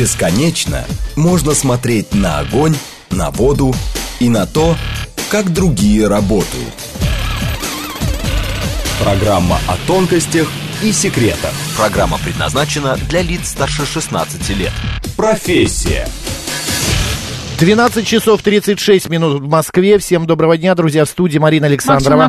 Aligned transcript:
Бесконечно 0.00 0.86
можно 1.14 1.52
смотреть 1.52 2.14
на 2.14 2.38
огонь, 2.38 2.74
на 3.10 3.30
воду 3.30 3.74
и 4.18 4.30
на 4.30 4.46
то, 4.46 4.74
как 5.30 5.52
другие 5.52 6.08
работают. 6.08 6.72
Программа 8.98 9.58
о 9.68 9.76
тонкостях 9.86 10.48
и 10.82 10.90
секретах. 10.92 11.52
Программа 11.76 12.16
предназначена 12.16 12.96
для 13.10 13.20
лиц 13.20 13.50
старше 13.50 13.84
16 13.84 14.48
лет. 14.56 14.72
Профессия. 15.18 16.08
12 17.60 18.06
часов 18.06 18.40
36 18.40 19.10
минут 19.10 19.42
в 19.42 19.46
Москве. 19.46 19.98
Всем 19.98 20.26
доброго 20.26 20.56
дня, 20.56 20.74
друзья, 20.74 21.04
в 21.04 21.10
студии 21.10 21.36
Марина 21.36 21.66
Александрова. 21.66 22.22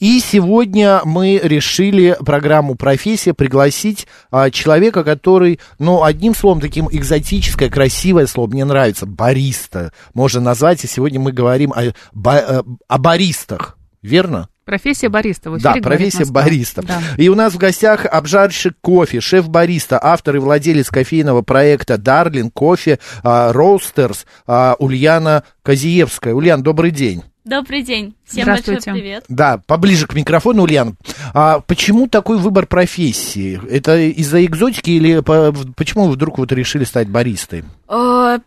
И 0.00 0.20
сегодня 0.20 1.02
мы 1.04 1.38
решили 1.42 2.16
программу 2.24 2.74
«Профессия» 2.74 3.34
пригласить 3.34 4.06
а, 4.30 4.50
человека, 4.50 5.04
который, 5.04 5.60
ну, 5.78 6.02
одним 6.02 6.34
словом, 6.34 6.62
таким 6.62 6.88
экзотическое, 6.90 7.68
красивое 7.68 8.26
слово, 8.26 8.48
мне 8.48 8.64
нравится, 8.64 9.04
бариста, 9.04 9.92
можно 10.14 10.40
назвать. 10.40 10.82
И 10.82 10.86
сегодня 10.86 11.20
мы 11.20 11.32
говорим 11.32 11.70
о, 11.74 11.92
ба- 12.14 12.42
э, 12.48 12.62
о 12.88 12.98
баристах, 12.98 13.76
верно? 14.00 14.48
Профессия 14.64 15.08
бариста. 15.08 15.50
В 15.50 15.60
Да, 15.60 15.74
профессия 15.74 16.24
бариста. 16.24 16.82
Да. 16.82 17.00
И 17.16 17.28
у 17.28 17.34
нас 17.34 17.52
в 17.52 17.58
гостях 17.58 18.06
обжарщик 18.06 18.74
кофе, 18.80 19.20
шеф-бариста, 19.20 19.98
автор 20.02 20.36
и 20.36 20.38
владелец 20.38 20.88
кофейного 20.90 21.42
проекта 21.42 21.98
Дарлин 21.98 22.50
Кофе 22.50 22.98
Роустерс 23.22 24.26
Ульяна 24.46 25.44
Казиевская. 25.62 26.34
Ульян, 26.34 26.62
добрый 26.62 26.90
день. 26.90 27.22
Добрый 27.44 27.82
день. 27.82 28.14
Всем 28.24 28.46
большой 28.46 28.80
привет. 28.80 29.24
Да, 29.28 29.60
поближе 29.66 30.06
к 30.06 30.14
микрофону, 30.14 30.62
Ульян. 30.62 30.96
А 31.34 31.60
почему 31.60 32.08
такой 32.08 32.38
выбор 32.38 32.64
профессии? 32.66 33.60
Это 33.70 33.98
из-за 33.98 34.42
экзотики 34.46 34.90
или 34.92 35.20
по- 35.20 35.54
почему 35.76 36.06
вы 36.06 36.12
вдруг 36.12 36.38
вот 36.38 36.52
решили 36.52 36.84
стать 36.84 37.08
баристой? 37.10 37.64
Э, 37.86 38.38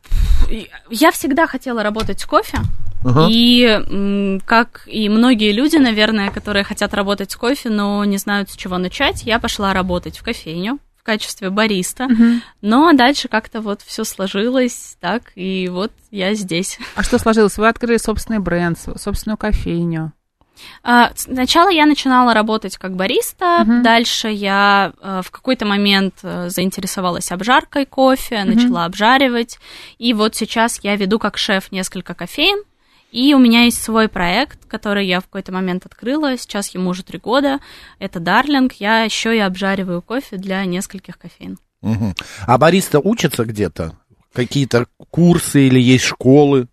Я 0.90 1.12
всегда 1.12 1.46
хотела 1.46 1.84
работать 1.84 2.20
с 2.22 2.26
кофе. 2.26 2.58
Ага. 3.04 3.28
И 3.30 4.40
как 4.46 4.84
и 4.88 5.08
многие 5.10 5.52
люди, 5.52 5.78
наверное, 5.78 6.30
которые 6.32 6.64
хотят 6.64 6.94
работать 6.94 7.32
с 7.32 7.36
кофе, 7.36 7.70
но 7.70 8.04
не 8.06 8.18
знают, 8.18 8.50
с 8.50 8.56
чего 8.56 8.78
начать, 8.78 9.24
я 9.24 9.40
пошла 9.40 9.74
работать 9.74 10.18
в 10.18 10.24
кофейню 10.24 10.80
в 10.98 11.04
качестве 11.04 11.50
бариста. 11.50 12.08
Но 12.62 12.92
дальше 12.94 13.28
как-то 13.30 13.62
вот 13.62 13.82
все 13.82 14.04
сложилось 14.04 14.98
так, 15.00 15.32
и 15.36 15.70
вот 15.72 15.92
я 16.12 16.34
здесь. 16.34 16.80
А 16.96 17.04
что 17.04 17.18
сложилось? 17.18 17.58
Вы 17.58 17.68
открыли 17.70 17.98
собственный 17.98 18.40
бренд, 18.40 18.78
собственную 18.98 19.38
кофейню. 19.38 20.12
А, 20.84 21.12
Сначала 21.16 21.70
я 21.70 21.86
начинала 21.86 22.34
работать 22.34 22.78
как 22.78 22.96
бариста, 22.96 23.60
Мгм. 23.64 23.84
дальше 23.84 24.28
я 24.30 24.92
э, 25.00 25.22
в 25.24 25.30
какой-то 25.30 25.66
момент 25.68 26.16
э, 26.24 26.50
заинтересовалась 26.50 27.32
обжаркой 27.32 27.86
кофе, 27.86 28.44
начала 28.44 28.86
обжаривать, 28.86 29.60
и 30.00 30.14
вот 30.16 30.36
сейчас 30.36 30.80
я 30.82 30.96
веду 30.96 31.20
как 31.20 31.38
шеф 31.38 31.72
несколько 31.72 32.16
кофеин, 32.16 32.64
и 33.12 33.34
у 33.34 33.40
меня 33.40 33.64
есть 33.64 33.82
свой 33.82 34.10
проект, 34.10 34.66
который 34.66 35.06
я 35.06 35.20
в 35.20 35.26
какой-то 35.26 35.52
момент 35.52 35.86
открыла, 35.86 36.38
сейчас 36.38 36.74
ему 36.74 36.90
уже 36.90 37.04
три 37.04 37.20
года, 37.20 37.60
это 38.00 38.20
Дарлинг, 38.20 38.74
я 38.74 39.04
еще 39.04 39.36
и 39.36 39.40
обжариваю 39.40 40.02
кофе 40.02 40.38
для 40.38 40.64
нескольких 40.66 41.18
кофеин. 41.18 41.58
Мгм. 41.82 42.16
А 42.46 42.58
бариста 42.58 43.00
учатся 43.00 43.46
где-то? 43.46 43.96
Какие-то 44.34 44.88
курсы 45.10 45.68
или 45.68 45.80
есть 45.80 46.04
школы? 46.04 46.68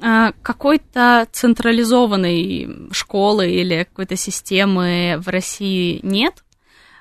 А, 0.00 0.32
Какой-то 0.42 1.26
централизованной 1.32 2.88
школы 2.92 3.50
или 3.50 3.84
какой-то 3.84 4.16
системы 4.16 5.16
в 5.18 5.28
России 5.28 6.00
нет. 6.02 6.44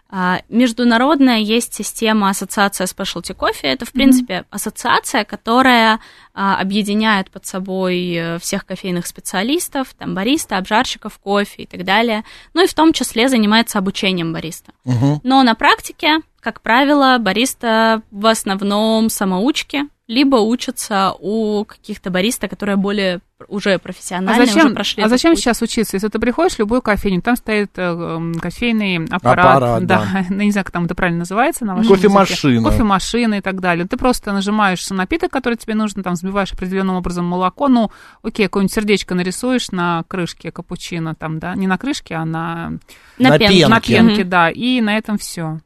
А, 0.09 0.41
Международная 0.49 1.39
есть 1.39 1.73
система 1.73 2.29
Ассоциация 2.29 2.85
Specialty 2.85 3.35
Coffee. 3.35 3.63
Это, 3.63 3.85
в 3.85 3.91
принципе, 3.91 4.45
ассоциация, 4.49 5.25
которая 5.25 5.99
а, 6.33 6.59
объединяет 6.59 7.31
под 7.31 7.45
собой 7.45 8.13
э, 8.13 8.39
всех 8.39 8.65
кофейных 8.65 9.07
специалистов, 9.07 9.93
там, 9.97 10.13
бариста, 10.13 10.57
обжарщиков 10.57 11.17
кофе 11.17 11.63
и 11.63 11.65
так 11.65 11.83
далее. 11.83 12.23
Ну 12.53 12.63
и 12.63 12.67
в 12.67 12.73
том 12.73 12.93
числе 12.93 13.29
занимается 13.29 13.79
обучением 13.79 14.31
бариста. 14.31 14.73
Мгм. 14.83 15.21
Но 15.23 15.41
на 15.43 15.55
практике, 15.55 16.19
как 16.45 16.61
правило, 16.61 17.17
бариста 17.19 18.03
в 18.11 18.27
основном 18.27 19.09
самоучки, 19.09 19.85
либо 20.07 20.35
учатся 20.35 21.13
у 21.19 21.65
каких-то 21.65 22.11
бариста, 22.11 22.47
которые 22.47 22.75
более 22.75 23.21
уже 23.47 23.73
А 23.73 23.79
профессиональные, 23.79 24.45
зачем, 24.45 24.65
уже 24.67 24.75
прошли 24.75 25.03
а 25.03 25.09
зачем 25.09 25.31
путь. 25.31 25.39
сейчас 25.39 25.61
учиться? 25.63 25.95
Если 25.95 26.07
ты 26.07 26.19
приходишь 26.19 26.53
в 26.53 26.59
любую 26.59 26.83
кофейню, 26.83 27.23
там 27.23 27.35
стоит 27.35 27.71
э, 27.77 28.31
кофейный 28.39 29.03
аппарат, 29.09 29.45
Аппарат, 29.57 29.85
да, 29.87 30.05
да. 30.13 30.25
ну, 30.29 30.35
не 30.43 30.51
знаю, 30.51 30.63
как 30.65 30.71
там 30.71 30.85
это 30.85 30.93
правильно 30.93 31.19
называется 31.19 31.65
на 31.65 31.73
вашем. 31.75 31.95
Кофемашина. 31.95 32.69
Кофемашина 32.69 33.33
и 33.33 33.41
так 33.41 33.59
далее. 33.59 33.87
Ты 33.87 33.97
просто 33.97 34.31
нажимаешь 34.31 34.87
напиток, 34.91 35.31
который 35.31 35.55
тебе 35.55 35.73
нужно, 35.73 36.03
там 36.03 36.13
взбиваешь 36.13 36.53
определенным 36.53 36.97
образом 36.97 37.25
молоко, 37.25 37.67
ну, 37.67 37.89
окей, 38.21 38.45
какое-нибудь 38.45 38.73
сердечко 38.75 39.15
нарисуешь 39.15 39.71
на 39.71 40.03
крышке 40.07 40.51
капучино, 40.51 41.15
там, 41.15 41.39
да, 41.39 41.55
не 41.55 41.65
на 41.65 41.79
крышке, 41.79 42.13
а 42.13 42.25
на, 42.25 42.73
На, 43.17 43.29
На 43.29 43.39
пенке. 43.39 43.67
на 43.67 43.81
пенке, 43.81 44.21
Мгм. 44.21 44.29
да, 44.29 44.51
и 44.51 44.79
на 44.81 44.95
этом 44.97 45.17
все. 45.17 45.59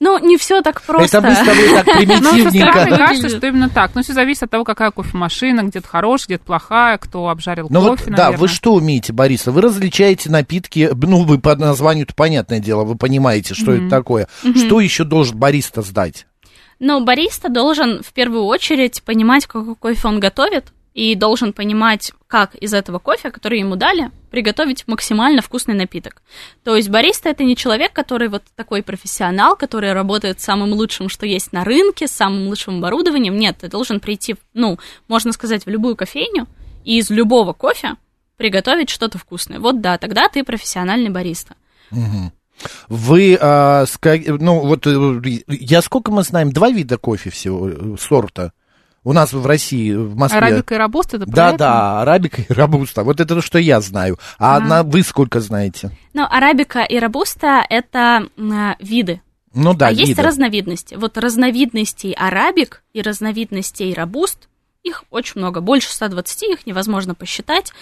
Ну, 0.00 0.18
не 0.18 0.36
все 0.36 0.60
так 0.60 0.82
просто. 0.82 1.18
Это 1.18 1.28
мы 1.28 1.34
с 1.34 1.38
тобой 1.38 1.68
так 1.70 1.86
Ну, 1.86 1.98
примитивненько. 2.32 2.72
кажется, 2.72 3.04
Выглядит. 3.14 3.36
что 3.38 3.46
именно 3.46 3.68
так. 3.70 3.94
Но 3.94 4.02
все 4.02 4.12
зависит 4.12 4.42
от 4.42 4.50
того, 4.50 4.64
какая 4.64 4.90
кофемашина, 4.90 5.62
где-то 5.62 5.86
хорошая, 5.86 6.26
где-то 6.26 6.44
плохая, 6.44 6.98
кто 6.98 7.28
обжарил 7.28 7.68
Ну 7.70 7.80
вот, 7.80 7.98
кофе, 8.00 8.10
да, 8.10 8.32
вы 8.32 8.48
что 8.48 8.74
умеете, 8.74 9.12
Бориса? 9.12 9.52
Вы 9.52 9.60
различаете 9.60 10.30
напитки, 10.30 10.90
ну, 10.94 11.22
вы 11.24 11.38
по 11.38 11.54
названию-то 11.54 12.14
понятное 12.14 12.58
дело, 12.58 12.84
вы 12.84 12.96
понимаете, 12.96 13.54
что 13.54 13.72
это 13.72 13.88
такое. 13.88 14.28
Что 14.56 14.80
еще 14.80 15.04
должен 15.04 15.38
бариста 15.38 15.82
сдать? 15.82 16.26
Но 16.80 17.00
бариста 17.00 17.48
должен 17.48 18.02
в 18.02 18.12
первую 18.12 18.44
очередь 18.44 19.02
понимать, 19.04 19.46
какой 19.46 19.76
кофе 19.76 20.08
он 20.08 20.18
готовит, 20.18 20.72
и 20.94 21.16
должен 21.16 21.52
понимать, 21.52 22.12
как 22.28 22.54
из 22.54 22.72
этого 22.72 23.00
кофе, 23.00 23.32
который 23.32 23.58
ему 23.58 23.74
дали, 23.74 24.12
приготовить 24.30 24.86
максимально 24.86 25.42
вкусный 25.42 25.74
напиток. 25.74 26.22
То 26.62 26.76
есть 26.76 26.88
бариста 26.88 27.28
это 27.28 27.42
не 27.42 27.56
человек, 27.56 27.92
который 27.92 28.28
вот 28.28 28.44
такой 28.54 28.82
профессионал, 28.82 29.56
который 29.56 29.92
работает 29.92 30.40
самым 30.40 30.72
лучшим, 30.72 31.08
что 31.08 31.26
есть 31.26 31.52
на 31.52 31.64
рынке, 31.64 32.06
с 32.06 32.12
самым 32.12 32.46
лучшим 32.46 32.78
оборудованием. 32.78 33.36
Нет, 33.36 33.58
ты 33.60 33.68
должен 33.68 33.98
прийти, 33.98 34.36
ну, 34.54 34.78
можно 35.08 35.32
сказать, 35.32 35.66
в 35.66 35.68
любую 35.68 35.96
кофейню 35.96 36.46
и 36.84 36.98
из 36.98 37.10
любого 37.10 37.52
кофе 37.52 37.96
приготовить 38.36 38.88
что-то 38.88 39.18
вкусное. 39.18 39.58
Вот 39.58 39.80
да, 39.80 39.98
тогда 39.98 40.28
ты 40.28 40.44
профессиональный 40.44 41.10
бариста. 41.10 41.56
Вы, 42.88 43.36
а, 43.40 43.84
ну, 44.04 44.60
вот, 44.60 44.86
э, 44.86 45.20
я 45.48 45.82
сколько 45.82 46.12
мы 46.12 46.22
знаем, 46.22 46.52
два 46.52 46.70
вида 46.70 46.98
кофе 46.98 47.30
всего, 47.30 47.68
э, 47.68 47.96
сорта. 47.98 48.52
У 49.04 49.12
нас 49.12 49.34
в 49.34 49.46
России, 49.46 49.92
в 49.92 50.16
Москве. 50.16 50.38
Арабика 50.38 50.74
и 50.74 50.78
робуста, 50.78 51.16
это 51.18 51.26
Да, 51.26 51.52
да, 51.52 52.00
арабика 52.00 52.40
и 52.40 52.52
робуста. 52.52 53.04
Вот 53.04 53.20
это 53.20 53.34
то, 53.34 53.42
что 53.42 53.58
я 53.58 53.80
знаю. 53.82 54.18
А 54.38 54.56
одна 54.56 54.82
вы 54.82 55.02
сколько 55.02 55.40
знаете? 55.40 55.90
Но 56.14 56.26
арабика 56.28 56.82
и 56.82 56.98
робуста 56.98 57.64
это 57.68 58.26
а, 58.38 58.76
виды. 58.80 59.20
Ну 59.52 59.74
да, 59.74 59.88
а 59.88 59.90
есть 59.90 60.08
виды. 60.08 60.22
разновидности. 60.22 60.94
Вот 60.94 61.18
разновидностей 61.18 62.12
арабик 62.12 62.82
и 62.94 63.02
разновидностей 63.02 63.92
робуст, 63.92 64.48
их 64.82 65.04
очень 65.10 65.40
много, 65.40 65.60
больше 65.60 65.92
120, 65.92 66.42
их 66.44 66.66
невозможно 66.66 67.14
посчитать. 67.14 67.72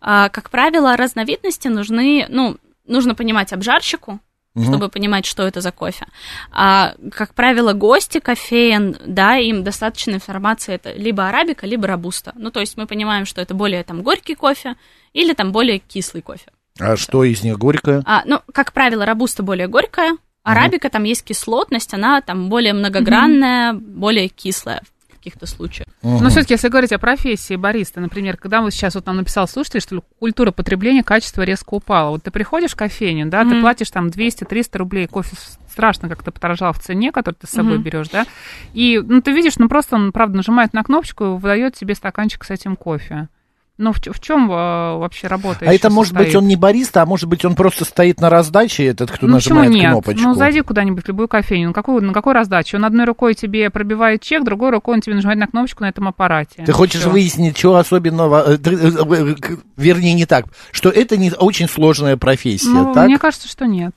А, 0.00 0.28
как 0.30 0.50
правило, 0.50 0.96
разновидности 0.96 1.68
нужны, 1.68 2.26
ну, 2.28 2.56
нужно 2.86 3.14
понимать 3.14 3.52
обжарщику, 3.52 4.20
Мгм. 4.54 4.64
чтобы 4.66 4.88
понимать, 4.90 5.24
что 5.24 5.46
это 5.46 5.62
за 5.62 5.72
кофе. 5.72 6.06
А, 6.50 6.94
как 7.10 7.32
правило, 7.32 7.72
гости 7.72 8.20
кофеен, 8.20 8.98
да, 9.06 9.36
им 9.36 9.64
достаточно 9.64 10.12
информации, 10.12 10.74
это 10.74 10.92
либо 10.92 11.26
арабика, 11.26 11.66
либо 11.66 11.86
робуста. 11.86 12.32
Ну, 12.36 12.50
то 12.50 12.60
есть 12.60 12.76
мы 12.76 12.86
понимаем, 12.86 13.24
что 13.24 13.40
это 13.40 13.54
более 13.54 13.82
там 13.82 14.02
горький 14.02 14.34
кофе 14.34 14.76
или 15.14 15.32
там 15.32 15.52
более 15.52 15.78
кислый 15.78 16.22
кофе. 16.22 16.50
А 16.78 16.96
что 16.96 17.24
из 17.24 17.42
них 17.42 17.58
горькое? 17.58 18.02
А, 18.04 18.22
ну, 18.26 18.40
как 18.52 18.74
правило, 18.74 19.06
робуста 19.06 19.42
более 19.42 19.68
горькая, 19.68 20.16
арабика 20.42 20.90
там 20.90 21.04
есть 21.04 21.24
кислотность, 21.24 21.94
она 21.94 22.20
там 22.20 22.50
более 22.50 22.74
многогранная, 22.74 23.72
более 23.72 24.28
кислая 24.28 24.82
каких-то 25.22 25.46
случаях. 25.46 25.86
Но 26.02 26.28
все-таки, 26.30 26.54
если 26.54 26.68
говорить 26.68 26.92
о 26.92 26.98
профессии 26.98 27.54
бариста, 27.56 28.00
например, 28.00 28.36
когда 28.36 28.60
вот 28.60 28.72
сейчас 28.72 28.94
вот 28.96 29.06
нам 29.06 29.16
написал 29.16 29.46
слушатель, 29.46 29.80
что 29.80 30.02
культура 30.18 30.50
потребления 30.50 31.02
качества 31.02 31.42
резко 31.42 31.74
упала. 31.74 32.10
Вот 32.10 32.24
ты 32.24 32.30
приходишь 32.30 32.72
в 32.72 32.76
кофейню, 32.76 33.26
да, 33.26 33.40
ты 33.42 33.50
Мгм. 33.50 33.60
платишь 33.60 33.90
там 33.90 34.08
200-300 34.08 34.78
рублей, 34.78 35.06
кофе 35.06 35.36
страшно 35.70 36.08
как-то 36.08 36.32
подорожал 36.32 36.72
в 36.72 36.80
цене, 36.80 37.12
который 37.12 37.36
ты 37.36 37.46
с 37.46 37.50
собой 37.50 37.74
Мгм. 37.74 37.82
берешь, 37.82 38.08
да, 38.08 38.26
и, 38.72 39.00
ну, 39.02 39.22
ты 39.22 39.32
видишь, 39.32 39.58
ну, 39.58 39.68
просто 39.68 39.96
он, 39.96 40.12
правда, 40.12 40.36
нажимает 40.36 40.72
на 40.74 40.82
кнопочку 40.82 41.24
и 41.24 41.28
выдает 41.38 41.74
тебе 41.74 41.94
стаканчик 41.94 42.44
с 42.44 42.50
этим 42.50 42.76
кофе. 42.76 43.28
Ну, 43.78 43.92
в, 43.92 44.00
чем 44.20 44.48
вообще 44.48 45.26
работа? 45.28 45.60
А 45.62 45.72
это, 45.72 45.88
может 45.90 46.12
быть, 46.12 46.24
состоит? 46.26 46.42
он 46.42 46.46
не 46.48 46.56
бариста, 46.56 47.02
а 47.02 47.06
может 47.06 47.26
быть, 47.28 47.44
он 47.44 47.54
просто 47.54 47.84
стоит 47.84 48.20
на 48.20 48.28
раздаче, 48.28 48.84
этот, 48.84 49.10
кто 49.10 49.26
Ну, 49.26 49.36
почему 49.36 49.56
нажимает 49.60 49.82
нет? 49.82 49.90
кнопочку. 49.92 50.22
Ну, 50.22 50.34
зайди 50.34 50.60
куда-нибудь 50.60 51.04
в 51.04 51.08
любую 51.08 51.26
кофейню. 51.26 51.68
На 51.68 51.72
какой, 51.74 52.00
на 52.02 52.12
какой 52.12 52.34
раздаче? 52.34 52.76
Он 52.76 52.84
одной 52.84 53.06
рукой 53.06 53.34
тебе 53.34 53.70
пробивает 53.70 54.20
чек, 54.20 54.44
другой 54.44 54.70
рукой 54.70 54.96
он 54.96 55.00
тебе 55.00 55.14
нажимает 55.16 55.40
на 55.40 55.46
кнопочку 55.46 55.82
на 55.84 55.88
этом 55.88 56.06
аппарате. 56.06 56.62
Ты 56.64 56.72
хочешь 56.72 57.00
Всё. 57.00 57.10
выяснить, 57.10 57.56
что 57.58 57.76
особенного, 57.76 58.52
э, 58.52 58.58
э, 58.62 59.34
э, 59.40 59.56
вернее, 59.78 60.14
не 60.14 60.26
так, 60.26 60.46
что 60.70 60.90
это 60.90 61.16
не 61.16 61.32
очень 61.32 61.68
сложная 61.68 62.16
профессия, 62.18 62.68
Ну, 62.68 62.92
так? 62.92 63.06
мне 63.06 63.18
кажется, 63.18 63.48
что 63.48 63.66
нет. 63.66 63.96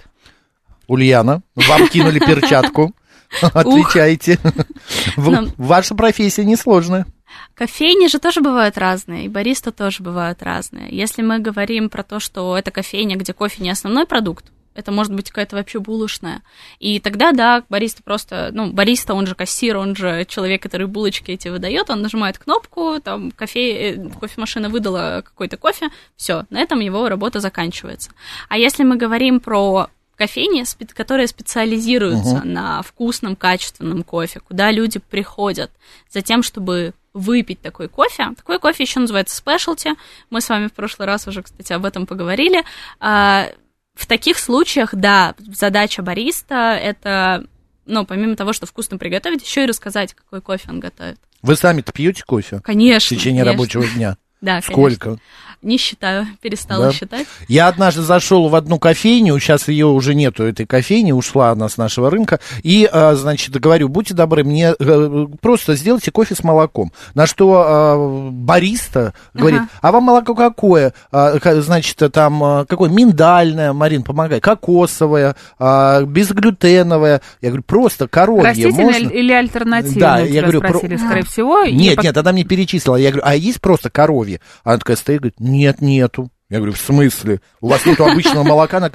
Ульяна, 0.88 1.42
вам 1.56 1.88
кинули 1.90 2.20
перчатку. 2.20 2.94
Отвечайте. 3.42 4.40
В-. 5.18 5.52
Ваша 5.58 5.96
профессия 5.96 6.46
несложная. 6.46 7.06
Кофейни 7.54 8.08
же 8.08 8.20
тоже 8.20 8.42
бывают 8.42 8.78
разные, 8.78 9.26
и 9.26 9.30
бариста 9.30 9.72
тоже 9.72 10.04
бывают 10.04 10.44
разные. 10.44 10.90
Если 10.90 11.22
мы 11.22 11.40
говорим 11.40 11.90
про 11.90 12.04
то, 12.04 12.20
что 12.20 12.58
это 12.58 12.72
кофейня, 12.72 13.16
где 13.16 13.34
кофе 13.34 13.64
не 13.64 13.70
основной 13.70 14.06
продукт, 14.06 14.46
это 14.76 14.92
может 14.92 15.14
быть 15.14 15.30
какая-то 15.30 15.56
вообще 15.56 15.80
булочная. 15.80 16.42
И 16.80 17.00
тогда, 17.00 17.32
да, 17.32 17.64
бариста 17.70 18.04
просто, 18.04 18.50
ну, 18.52 18.72
бариста, 18.72 19.14
он 19.14 19.26
же 19.26 19.34
кассир, 19.34 19.78
он 19.78 19.96
же 19.96 20.26
человек, 20.26 20.62
который 20.62 20.88
булочки 20.88 21.32
эти 21.32 21.48
выдает, 21.48 21.90
он 21.90 22.02
нажимает 22.02 22.38
кнопку, 22.38 23.00
там, 23.02 23.32
кофе, 23.32 23.94
э, 23.94 24.10
кофемашина 24.20 24.70
выдала 24.70 25.24
какой-то 25.26 25.56
кофе, 25.56 25.90
все, 26.18 26.46
на 26.50 26.60
этом 26.60 26.82
его 26.82 27.08
работа 27.08 27.40
заканчивается. 27.40 28.12
А 28.50 28.58
если 28.58 28.84
мы 28.84 28.98
говорим 28.98 29.40
про 29.40 29.88
кофейни, 30.18 30.66
которые 30.94 31.28
специализируются 31.28 32.42
на 32.44 32.82
вкусном, 32.82 33.36
качественном 33.36 34.04
кофе, 34.04 34.40
куда 34.40 34.72
люди 34.72 35.00
приходят 35.00 35.72
за 36.10 36.22
тем, 36.22 36.44
чтобы 36.44 36.94
выпить 37.16 37.62
такой 37.62 37.88
кофе. 37.88 38.28
Такой 38.36 38.60
кофе 38.60 38.84
еще 38.84 39.00
называется 39.00 39.36
спешлти. 39.36 39.94
Мы 40.30 40.42
с 40.42 40.50
вами 40.50 40.68
в 40.68 40.74
прошлый 40.74 41.08
раз 41.08 41.26
уже, 41.28 41.42
кстати, 41.42 41.72
об 41.74 41.86
этом 41.86 42.06
поговорили. 42.06 42.62
А, 43.00 43.48
В 43.96 44.06
таких 44.06 44.38
случаях, 44.38 44.94
да, 44.94 45.34
задача 45.40 46.02
бариста 46.02 46.74
это, 46.76 47.46
ну, 47.86 48.06
помимо 48.06 48.36
того, 48.36 48.52
что 48.52 48.66
вкусно 48.66 48.98
приготовить, 48.98 49.42
еще 49.44 49.64
и 49.64 49.68
рассказать, 49.68 50.14
какой 50.14 50.42
кофе 50.42 50.70
он 50.70 50.82
готовит. 50.82 51.18
Вы 51.42 51.56
сами-то 51.56 51.94
пьете 51.94 52.24
кофе 52.26 52.60
Конечно. 52.62 53.16
в 53.16 53.20
течение 53.20 53.44
конечно. 53.46 53.54
рабочего 53.54 53.88
дня? 53.96 54.18
Да, 54.42 54.60
конечно. 54.62 55.18
Не 55.62 55.78
считаю, 55.78 56.28
перестала 56.42 56.86
Да? 56.88 56.92
считать. 56.92 57.28
Я 57.48 57.68
однажды 57.68 58.02
зашел 58.02 58.48
в 58.50 58.56
одну 58.56 58.80
кофейню, 58.80 59.38
сейчас 59.40 59.68
ее 59.68 59.88
уже 59.88 60.14
нету, 60.16 60.44
этой 60.44 60.66
кофейни, 60.66 61.12
ушла 61.12 61.50
она 61.52 61.70
с 61.70 61.78
нашего 61.78 62.10
рынка, 62.10 62.40
и, 62.64 62.88
а, 62.92 63.16
значит, 63.16 63.60
говорю, 63.60 63.90
будьте 63.90 64.14
добры, 64.14 64.44
мне 64.44 64.74
э, 64.78 65.28
просто 65.42 65.76
сделайте 65.76 66.12
кофе 66.12 66.36
с 66.36 66.44
молоком. 66.44 66.92
На 67.14 67.26
что 67.26 67.64
а, 67.66 68.30
бариста 68.32 69.14
говорит, 69.34 69.62
Ага. 69.62 69.70
а 69.82 69.92
вам 69.92 70.04
молоко 70.04 70.36
какое? 70.36 70.94
А, 71.12 71.34
значит, 71.62 71.98
там, 72.14 72.66
какое? 72.68 72.90
Миндальное, 72.90 73.74
Марин, 73.74 74.04
помогай, 74.04 74.40
кокосовое, 74.40 75.36
безглютеновое. 75.60 77.22
Я 77.42 77.50
говорю, 77.50 77.64
просто 77.64 78.08
коровье 78.08 78.44
Растительное 78.46 78.86
можно? 78.86 79.08
или 79.10 79.34
альтернативное? 79.34 80.00
Да, 80.00 80.20
я 80.20 80.42
говорю, 80.42 80.62
про- 80.62 80.70
спросили, 80.70 80.98
скорее 80.98 81.24
всего. 81.26 81.62
и 81.64 81.74
Нет, 81.74 81.96
пот- 81.98 82.04
нет, 82.06 82.18
она 82.18 82.32
мне 82.32 82.44
перечислила. 82.44 82.96
Я 82.96 83.12
говорю, 83.12 83.24
а 83.28 83.36
есть 83.36 83.62
просто 83.62 83.90
коровье? 83.90 84.40
Она 84.64 84.78
такая 84.78 84.98
стоит, 84.98 85.20
говорит, 85.22 85.40
нет, 85.58 85.82
нету. 85.82 86.30
Я 86.48 86.58
говорю, 86.58 86.74
в 86.74 86.78
смысле? 86.78 87.42
У 87.60 87.70
вас 87.70 87.88
нету 87.88 88.06
обычного 88.06 88.44
молока? 88.48 88.78
Она, 88.78 88.92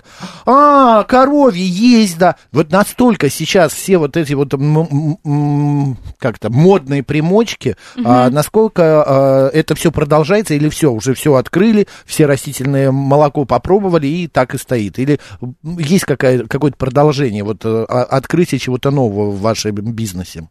а, 0.46 1.02
коровье 1.02 1.66
есть, 1.66 2.16
да. 2.16 2.36
Вот 2.52 2.70
настолько 2.70 3.28
сейчас 3.28 3.72
все 3.72 3.98
вот 3.98 4.16
эти 4.16 4.34
вот, 4.34 4.52
как-то, 6.18 6.48
модные 6.48 7.02
примочки, 7.02 7.76
а, 8.04 8.30
насколько 8.30 9.02
а, 9.04 9.48
это 9.48 9.74
все 9.74 9.90
продолжается 9.90 10.54
или 10.54 10.68
все, 10.68 10.92
уже 10.92 11.14
все 11.14 11.34
открыли, 11.34 11.88
все 12.06 12.26
растительное 12.26 12.92
молоко 12.92 13.44
попробовали 13.44 14.06
и 14.06 14.28
так 14.28 14.54
и 14.54 14.58
стоит? 14.58 15.00
Или 15.00 15.18
есть 15.62 16.04
какое-то 16.04 16.76
продолжение, 16.76 17.42
вот 17.42 17.62
а- 17.64 17.84
открытие 18.04 18.60
чего-то 18.60 18.92
нового 18.92 19.30
в 19.32 19.40
вашем 19.40 19.74
бизнесе? 19.74 20.48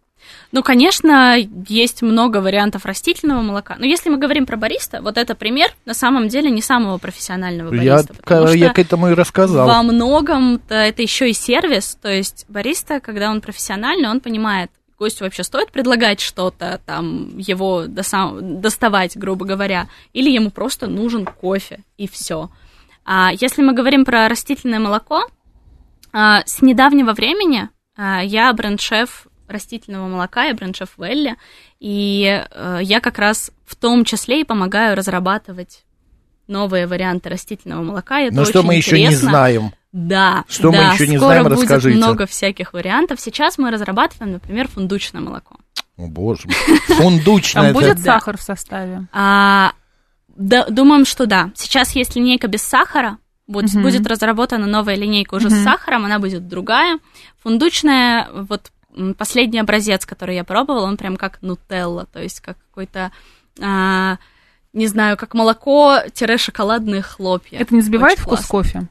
Ну, 0.52 0.64
конечно, 0.64 1.36
есть 1.68 2.02
много 2.02 2.38
вариантов 2.38 2.86
растительного 2.86 3.42
молока. 3.42 3.76
Но 3.80 3.86
если 3.86 4.10
мы 4.10 4.18
говорим 4.18 4.46
про 4.46 4.58
бариста, 4.58 5.02
вот 5.02 5.18
это 5.18 5.36
пример 5.36 5.70
на 5.86 5.94
самом 5.94 6.28
деле 6.28 6.50
не 6.50 6.62
самого 6.62 6.98
профессионального 6.98 7.74
Я, 7.74 7.96
бариста. 7.96 8.14
потому 8.16 8.48
к- 8.48 8.56
я 8.56 8.74
к 8.74 8.80
этому 8.80 9.10
и 9.10 9.14
рассказал. 9.14 9.68
Во 9.68 9.84
многом 9.84 10.62
это 10.70 11.02
еще 11.02 11.30
и 11.30 11.34
сервис, 11.34 11.98
то 12.02 12.10
есть 12.12 12.46
бариста, 12.50 13.00
когда 13.00 13.30
он 13.30 13.42
профессиональный, 13.42 14.10
он 14.10 14.20
понимает, 14.20 14.72
гостю 15.00 15.24
вообще 15.24 15.44
стоит 15.44 15.72
предлагать 15.72 16.20
что-то, 16.20 16.82
там, 16.86 17.38
его 17.38 17.86
до 17.88 18.04
сам- 18.04 18.60
доставать, 18.60 19.16
грубо 19.16 19.46
говоря, 19.46 19.88
или 20.14 20.30
ему 20.30 20.52
просто 20.52 20.88
нужен 20.88 21.26
кофе, 21.26 21.80
и 21.98 22.08
все. 22.08 22.50
А 23.06 23.32
если 23.40 23.62
мы 23.64 23.74
говорим 23.74 24.04
про 24.04 24.28
растительное 24.28 24.80
молоко, 24.80 25.24
а, 26.12 26.42
с 26.46 26.62
недавнего 26.62 27.14
времени 27.14 27.70
а, 27.96 28.22
я 28.24 28.52
бренд-шеф 28.54 29.28
растительного 29.50 30.08
молока, 30.08 30.46
я 30.46 30.54
бренд-шеф 30.54 30.90
Велли, 30.98 31.36
и 31.80 32.44
э, 32.52 32.80
я 32.82 33.00
как 33.00 33.18
раз 33.18 33.52
в 33.66 33.76
том 33.76 34.06
числе 34.06 34.42
и 34.42 34.44
помогаю 34.44 34.96
разрабатывать 34.96 35.84
новые 36.48 36.88
варианты 36.88 37.30
растительного 37.30 37.82
молока. 37.84 38.22
и 38.22 38.26
это 38.28 38.36
Но 38.36 38.46
что 38.46 38.60
очень 38.60 38.68
мы 38.68 38.76
еще 38.76 38.96
не 38.98 39.06
интересно. 39.06 39.30
знаем? 39.30 39.72
Да, 39.92 40.44
Что 40.48 40.68
мы 40.72 40.78
да, 40.78 40.94
еще 40.94 41.08
не 41.08 41.18
скоро 41.18 41.30
знаем, 41.32 41.44
будет 41.46 41.60
расскажите. 41.62 41.98
много 41.98 42.26
всяких 42.28 42.74
вариантов. 42.74 43.20
Сейчас 43.20 43.58
мы 43.58 43.72
разрабатываем, 43.72 44.34
например, 44.34 44.68
фундучное 44.68 45.22
молоко. 45.22 45.56
О, 45.98 46.08
боже. 46.08 46.48
Фундучное. 46.88 47.74
Там 47.74 47.78
это- 47.82 47.94
будет 47.94 48.04
сахар 48.06 48.38
в 48.38 48.42
составе? 48.42 49.08
А, 49.12 49.74
думаем, 50.38 51.06
что 51.06 51.26
да. 51.26 51.52
Сейчас 51.56 51.96
есть 51.96 52.16
линейка 52.16 52.48
без 52.48 52.62
сахара. 52.62 53.18
Вот 53.48 53.66
будет 53.74 54.06
разработана 54.06 54.68
новая 54.68 54.96
линейка 54.96 55.34
уже 55.36 55.50
с 55.50 55.64
сахаром, 55.64 56.06
она 56.06 56.20
будет 56.20 56.48
другая. 56.48 57.00
Фундучная, 57.42 58.28
вот 58.32 58.72
последний 59.18 59.60
образец, 59.60 60.06
который 60.06 60.36
я 60.36 60.44
пробовала, 60.44 60.86
он 60.86 60.98
прям 60.98 61.16
как 61.18 61.42
нутелла, 61.42 62.06
то 62.06 62.22
есть 62.22 62.40
как 62.42 62.58
какой-то, 62.70 63.12
а, 63.62 64.18
не 64.74 64.88
знаю, 64.88 65.18
как 65.18 65.34
молоко-шоколадные 65.34 67.02
хлопья. 67.02 67.60
Это 67.60 67.74
не 67.76 67.82
сбивает 67.82 68.14
Очень 68.20 68.24
вкус 68.24 68.46
классно. 68.46 68.50
кофе? 68.82 68.88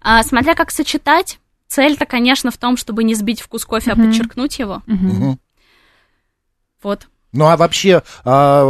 А, 0.00 0.22
смотря 0.22 0.54
как 0.54 0.70
сочетать, 0.70 1.38
цель-то, 1.68 2.04
конечно, 2.06 2.50
в 2.50 2.56
том, 2.56 2.76
чтобы 2.76 3.04
не 3.04 3.14
сбить 3.14 3.40
вкус 3.40 3.64
кофе, 3.64 3.92
Мгм. 3.94 4.02
а 4.02 4.06
подчеркнуть 4.06 4.58
его. 4.58 4.82
Мгм. 4.86 5.38
Вот. 6.82 7.08
Ну 7.32 7.46
а 7.46 7.56
вообще 7.56 8.02
а, 8.24 8.64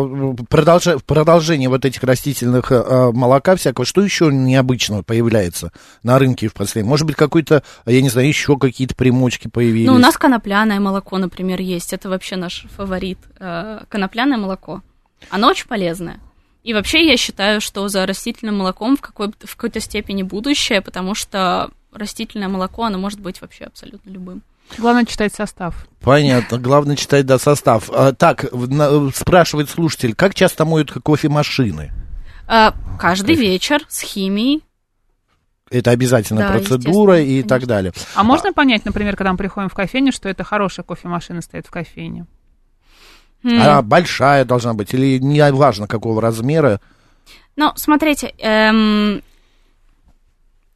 продолжа- 0.48 0.98
продолжение 0.98 1.68
вот 1.70 1.84
этих 1.84 2.02
растительных 2.02 2.70
а, 2.70 3.10
молока 3.12 3.56
всякого, 3.56 3.86
что 3.86 4.02
еще 4.02 4.26
необычного 4.30 5.02
появляется 5.02 5.72
на 6.02 6.18
рынке 6.18 6.48
в 6.48 6.52
последнем? 6.54 6.90
Может 6.90 7.06
быть, 7.06 7.16
какой-то, 7.16 7.62
я 7.86 8.02
не 8.02 8.10
знаю, 8.10 8.28
еще 8.28 8.58
какие-то 8.58 8.94
примочки 8.94 9.48
появились? 9.48 9.88
Ну, 9.88 9.94
у 9.94 9.98
нас 9.98 10.16
конопляное 10.18 10.78
молоко, 10.78 11.16
например, 11.18 11.60
есть. 11.60 11.92
Это 11.94 12.08
вообще 12.10 12.36
наш 12.36 12.66
фаворит. 12.76 13.18
Э, 13.38 13.80
Конопляное 13.88 14.36
молоко. 14.36 14.82
Оно 15.30 15.48
очень 15.48 15.66
полезное. 15.66 16.20
И 16.62 16.74
вообще 16.74 17.06
я 17.06 17.16
считаю, 17.16 17.62
что 17.62 17.88
за 17.88 18.04
растительным 18.04 18.58
молоком 18.58 18.98
в, 18.98 19.00
какой- 19.00 19.32
в 19.42 19.56
какой-то 19.56 19.80
степени 19.80 20.22
будущее, 20.22 20.82
потому 20.82 21.14
что 21.14 21.70
растительное 21.92 22.48
молоко, 22.48 22.84
оно 22.84 22.98
может 22.98 23.20
быть 23.20 23.40
вообще 23.40 23.64
абсолютно 23.64 24.10
любым. 24.10 24.42
Главное 24.78 25.04
читать 25.04 25.34
состав. 25.34 25.86
Понятно, 26.00 26.58
главное 26.58 26.96
читать, 26.96 27.26
да, 27.26 27.38
состав. 27.38 27.90
А, 27.92 28.12
так, 28.12 28.46
на- 28.52 29.10
спрашивает 29.10 29.68
слушатель, 29.68 30.14
как 30.14 30.34
часто 30.34 30.64
моют 30.64 30.92
кофемашины? 30.92 31.92
А, 32.46 32.74
каждый 32.98 33.34
вечер 33.34 33.82
с 33.88 34.00
химией. 34.00 34.62
Это 35.70 35.92
обязательно 35.92 36.40
Да, 36.40 36.48
процедура 36.48 37.20
и 37.20 37.26
конечно. 37.26 37.48
так 37.48 37.66
далее. 37.66 37.92
А 38.16 38.24
можно 38.24 38.52
понять, 38.52 38.84
например, 38.84 39.14
когда 39.16 39.30
мы 39.30 39.38
приходим 39.38 39.68
в 39.68 39.74
кофейню, 39.74 40.10
что 40.12 40.28
это 40.28 40.42
хорошая 40.42 40.84
кофемашина 40.84 41.42
стоит 41.42 41.66
в 41.66 41.70
кофейне? 41.70 42.26
М. 43.44 43.60
Она 43.62 43.80
большая 43.82 44.44
должна 44.44 44.74
быть 44.74 44.92
или 44.94 45.18
не 45.18 45.52
важно 45.52 45.86
какого 45.86 46.20
размера? 46.20 46.80
Ну, 47.56 47.72
смотрите, 47.76 48.34
эм, 48.38 49.22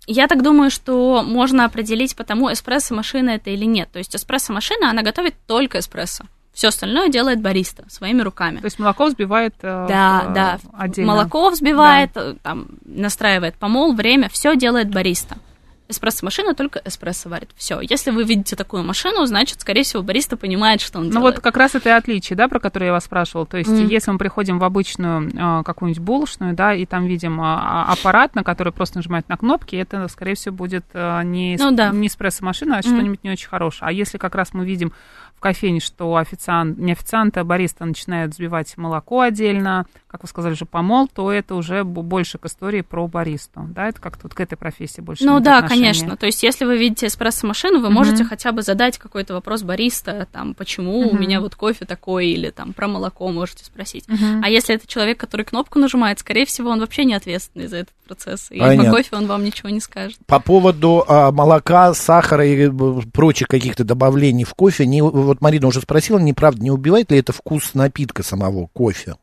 я 0.06 0.26
так 0.28 0.42
думаю, 0.42 0.70
что 0.70 1.22
можно 1.22 1.64
определить 1.64 2.14
потому, 2.16 2.50
эспрессо-машина 2.52 3.30
это 3.30 3.50
или 3.50 3.64
нет. 3.64 3.88
То 3.92 3.98
есть 3.98 4.14
эспрессо-машина, 4.14 4.90
она 4.90 5.02
готовит 5.02 5.34
только 5.46 5.78
эспрессо. 5.78 6.24
Все 6.52 6.68
остальное 6.68 7.08
делает 7.08 7.40
бариста 7.40 7.84
своими 7.90 8.22
руками. 8.22 8.58
То 8.58 8.66
есть 8.66 8.78
молоко 8.78 9.06
взбивает 9.06 9.54
э, 9.62 9.86
Да, 9.88 10.24
в- 10.28 10.32
да. 10.34 10.58
отдельно. 10.72 11.12
Молоко 11.12 11.50
взбивает, 11.50 12.10
э, 12.14 12.34
там, 12.42 12.68
настраивает 12.84 13.56
помол, 13.56 13.92
время, 13.94 14.28
все 14.28 14.54
делает 14.56 14.88
бариста. 14.90 15.36
Эспрессо-машина 15.86 16.54
только 16.54 16.80
эспрессо 16.84 17.28
варит. 17.28 17.50
Все. 17.56 17.78
Если 17.82 18.10
вы 18.10 18.24
видите 18.24 18.56
такую 18.56 18.82
машину, 18.84 19.26
значит, 19.26 19.60
скорее 19.60 19.82
всего, 19.82 20.02
бариста 20.02 20.38
понимает, 20.38 20.80
что 20.80 20.98
он 20.98 21.06
Ну 21.06 21.10
делает. 21.12 21.34
вот 21.36 21.44
как 21.44 21.58
раз 21.58 21.74
это 21.74 21.90
и 21.90 21.92
отличие, 21.92 22.36
да, 22.38 22.48
про 22.48 22.58
которое 22.58 22.86
я 22.86 22.92
вас 22.92 23.04
спрашивала. 23.04 23.44
То 23.44 23.58
есть 23.58 23.68
Мгм. 23.70 23.88
если 23.88 24.10
мы 24.10 24.16
приходим 24.18 24.58
в 24.58 24.64
обычную 24.64 25.28
э, 25.28 25.62
какую-нибудь 25.62 26.02
булочную, 26.02 26.54
да, 26.54 26.72
и 26.72 26.86
там 26.86 27.04
видим 27.04 27.38
а, 27.38 27.84
аппарат, 27.92 28.34
на 28.34 28.42
который 28.42 28.72
просто 28.72 28.96
нажимают 28.98 29.28
на 29.28 29.36
кнопки, 29.36 29.76
это, 29.76 30.08
скорее 30.08 30.36
всего, 30.36 30.54
будет 30.54 30.86
э, 30.94 31.22
не, 31.24 31.56
Ну 31.60 31.70
да. 31.72 31.90
не 31.90 32.06
эспрессо-машина, 32.08 32.76
а 32.76 32.78
Мгм. 32.78 32.82
что-нибудь 32.96 33.22
не 33.22 33.30
очень 33.32 33.48
хорошее. 33.48 33.88
А 33.88 33.92
если 33.92 34.16
как 34.16 34.34
раз 34.34 34.54
мы 34.54 34.64
видим 34.64 34.92
в 35.36 35.40
кофейне, 35.40 35.80
что 35.80 36.16
официант, 36.16 36.78
не 36.78 36.92
официант, 36.92 37.36
а 37.36 37.44
бариста 37.44 37.84
начинает 37.84 38.30
взбивать 38.30 38.76
молоко 38.76 39.20
отдельно, 39.20 39.86
как 40.06 40.22
вы 40.22 40.28
сказали, 40.28 40.52
уже 40.52 40.64
помол, 40.64 41.08
то 41.12 41.30
это 41.32 41.54
уже 41.54 41.84
больше 41.84 42.38
к 42.38 42.46
истории 42.46 42.80
про 42.82 43.06
баристу, 43.08 43.66
да, 43.74 43.88
это 43.88 44.00
как-то 44.00 44.20
вот 44.24 44.34
к 44.34 44.40
этой 44.40 44.56
профессии 44.56 45.00
больше 45.00 45.24
Ну 45.24 45.40
да, 45.40 45.58
отношение. 45.58 45.92
конечно. 45.92 46.16
То 46.16 46.26
есть, 46.26 46.42
если 46.42 46.64
вы 46.64 46.78
видите 46.78 47.06
эспрессо-машину, 47.06 47.80
вы 47.80 47.86
Мгм. 47.86 47.94
можете 47.94 48.24
хотя 48.24 48.52
бы 48.52 48.62
задать 48.62 48.96
какой-то 48.98 49.34
вопрос 49.34 49.62
бариста, 49.62 50.26
там, 50.32 50.54
почему 50.54 51.00
у 51.00 51.12
Мгм. 51.12 51.20
меня 51.20 51.40
вот 51.40 51.56
кофе 51.56 51.84
такой, 51.84 52.28
или 52.28 52.50
там 52.50 52.72
про 52.72 52.86
молоко 52.88 53.28
можете 53.30 53.64
спросить. 53.64 54.08
Мгм. 54.08 54.40
А 54.42 54.48
если 54.48 54.74
это 54.76 54.86
человек, 54.86 55.18
который 55.18 55.44
кнопку 55.44 55.78
нажимает, 55.78 56.20
скорее 56.20 56.46
всего, 56.46 56.70
он 56.70 56.80
вообще 56.80 57.04
не 57.04 57.14
ответственный 57.14 57.66
за 57.66 57.78
этот 57.78 57.94
процесс. 58.06 58.48
И 58.50 58.58
Понятно. 58.58 58.90
по 58.90 58.96
кофе 58.98 59.16
он 59.16 59.26
вам 59.26 59.44
ничего 59.44 59.70
не 59.70 59.80
скажет. 59.80 60.18
По 60.26 60.38
поводу 60.38 61.04
а, 61.08 61.32
молока, 61.32 61.92
сахара 61.94 62.46
и 62.46 62.68
э, 62.68 63.00
прочих 63.12 63.48
каких-то 63.48 63.82
добавлений 63.84 64.44
в 64.44 64.54
кофе, 64.54 64.84
не, 64.86 65.00
вот 65.34 65.42
Марина 65.42 65.66
уже 65.66 65.80
спросила, 65.80 66.18
неправда, 66.18 66.62
не 66.62 66.70
убивает 66.70 67.10
ли 67.10 67.18
это 67.18 67.32
вкус 67.32 67.74
напитка 67.74 68.22
самого 68.22 68.68
кофе? 68.68 69.16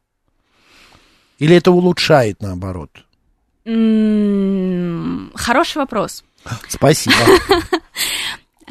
Или 1.40 1.56
это 1.56 1.72
улучшает 1.72 2.42
наоборот? 2.42 2.92
Хороший 5.36 5.78
вопрос. 5.78 6.24
Спасибо. 6.68 7.16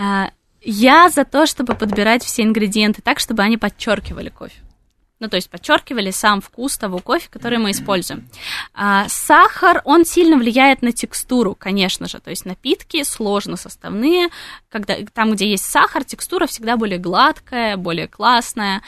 А, 0.02 0.30
Я 0.62 1.10
за 1.10 1.26
то, 1.26 1.44
чтобы 1.44 1.74
подбирать 1.74 2.24
все 2.24 2.42
ингредиенты 2.42 3.02
так, 3.02 3.18
чтобы 3.18 3.42
они 3.42 3.58
подчеркивали 3.58 4.30
кофе. 4.30 4.56
Ну, 5.20 5.28
то 5.28 5.36
есть 5.36 5.50
подчеркивали 5.50 6.10
сам 6.10 6.40
вкус 6.40 6.78
того 6.78 6.98
кофе, 6.98 7.28
который 7.30 7.58
мы 7.58 7.72
используем. 7.72 8.26
А, 8.72 9.06
сахар, 9.08 9.82
он 9.84 10.06
сильно 10.06 10.38
влияет 10.38 10.80
на 10.80 10.92
текстуру, 10.92 11.54
конечно 11.54 12.08
же. 12.08 12.20
То 12.20 12.30
есть 12.30 12.46
напитки 12.46 13.02
сложно 13.02 13.56
составные. 13.56 14.30
Когда, 14.70 14.96
там, 15.12 15.32
где 15.32 15.50
есть 15.50 15.66
сахар, 15.66 16.04
текстура 16.04 16.46
всегда 16.46 16.78
более 16.78 16.98
гладкая, 16.98 17.76
более 17.76 18.08
классная. 18.08 18.80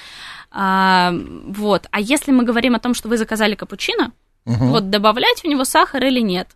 А, 0.51 1.13
вот. 1.13 1.87
А 1.91 2.01
если 2.01 2.33
мы 2.33 2.45
говорим 2.45 2.75
о 2.75 2.81
том, 2.81 2.95
что 2.95 3.09
вы 3.09 3.19
заказали 3.19 3.55
капучино, 3.55 4.13
Мгм. 4.47 4.71
вот 4.71 4.91
добавлять 4.91 5.43
в 5.43 5.47
него 5.47 5.65
сахар 5.65 6.03
или 6.03 6.21
нет. 6.21 6.49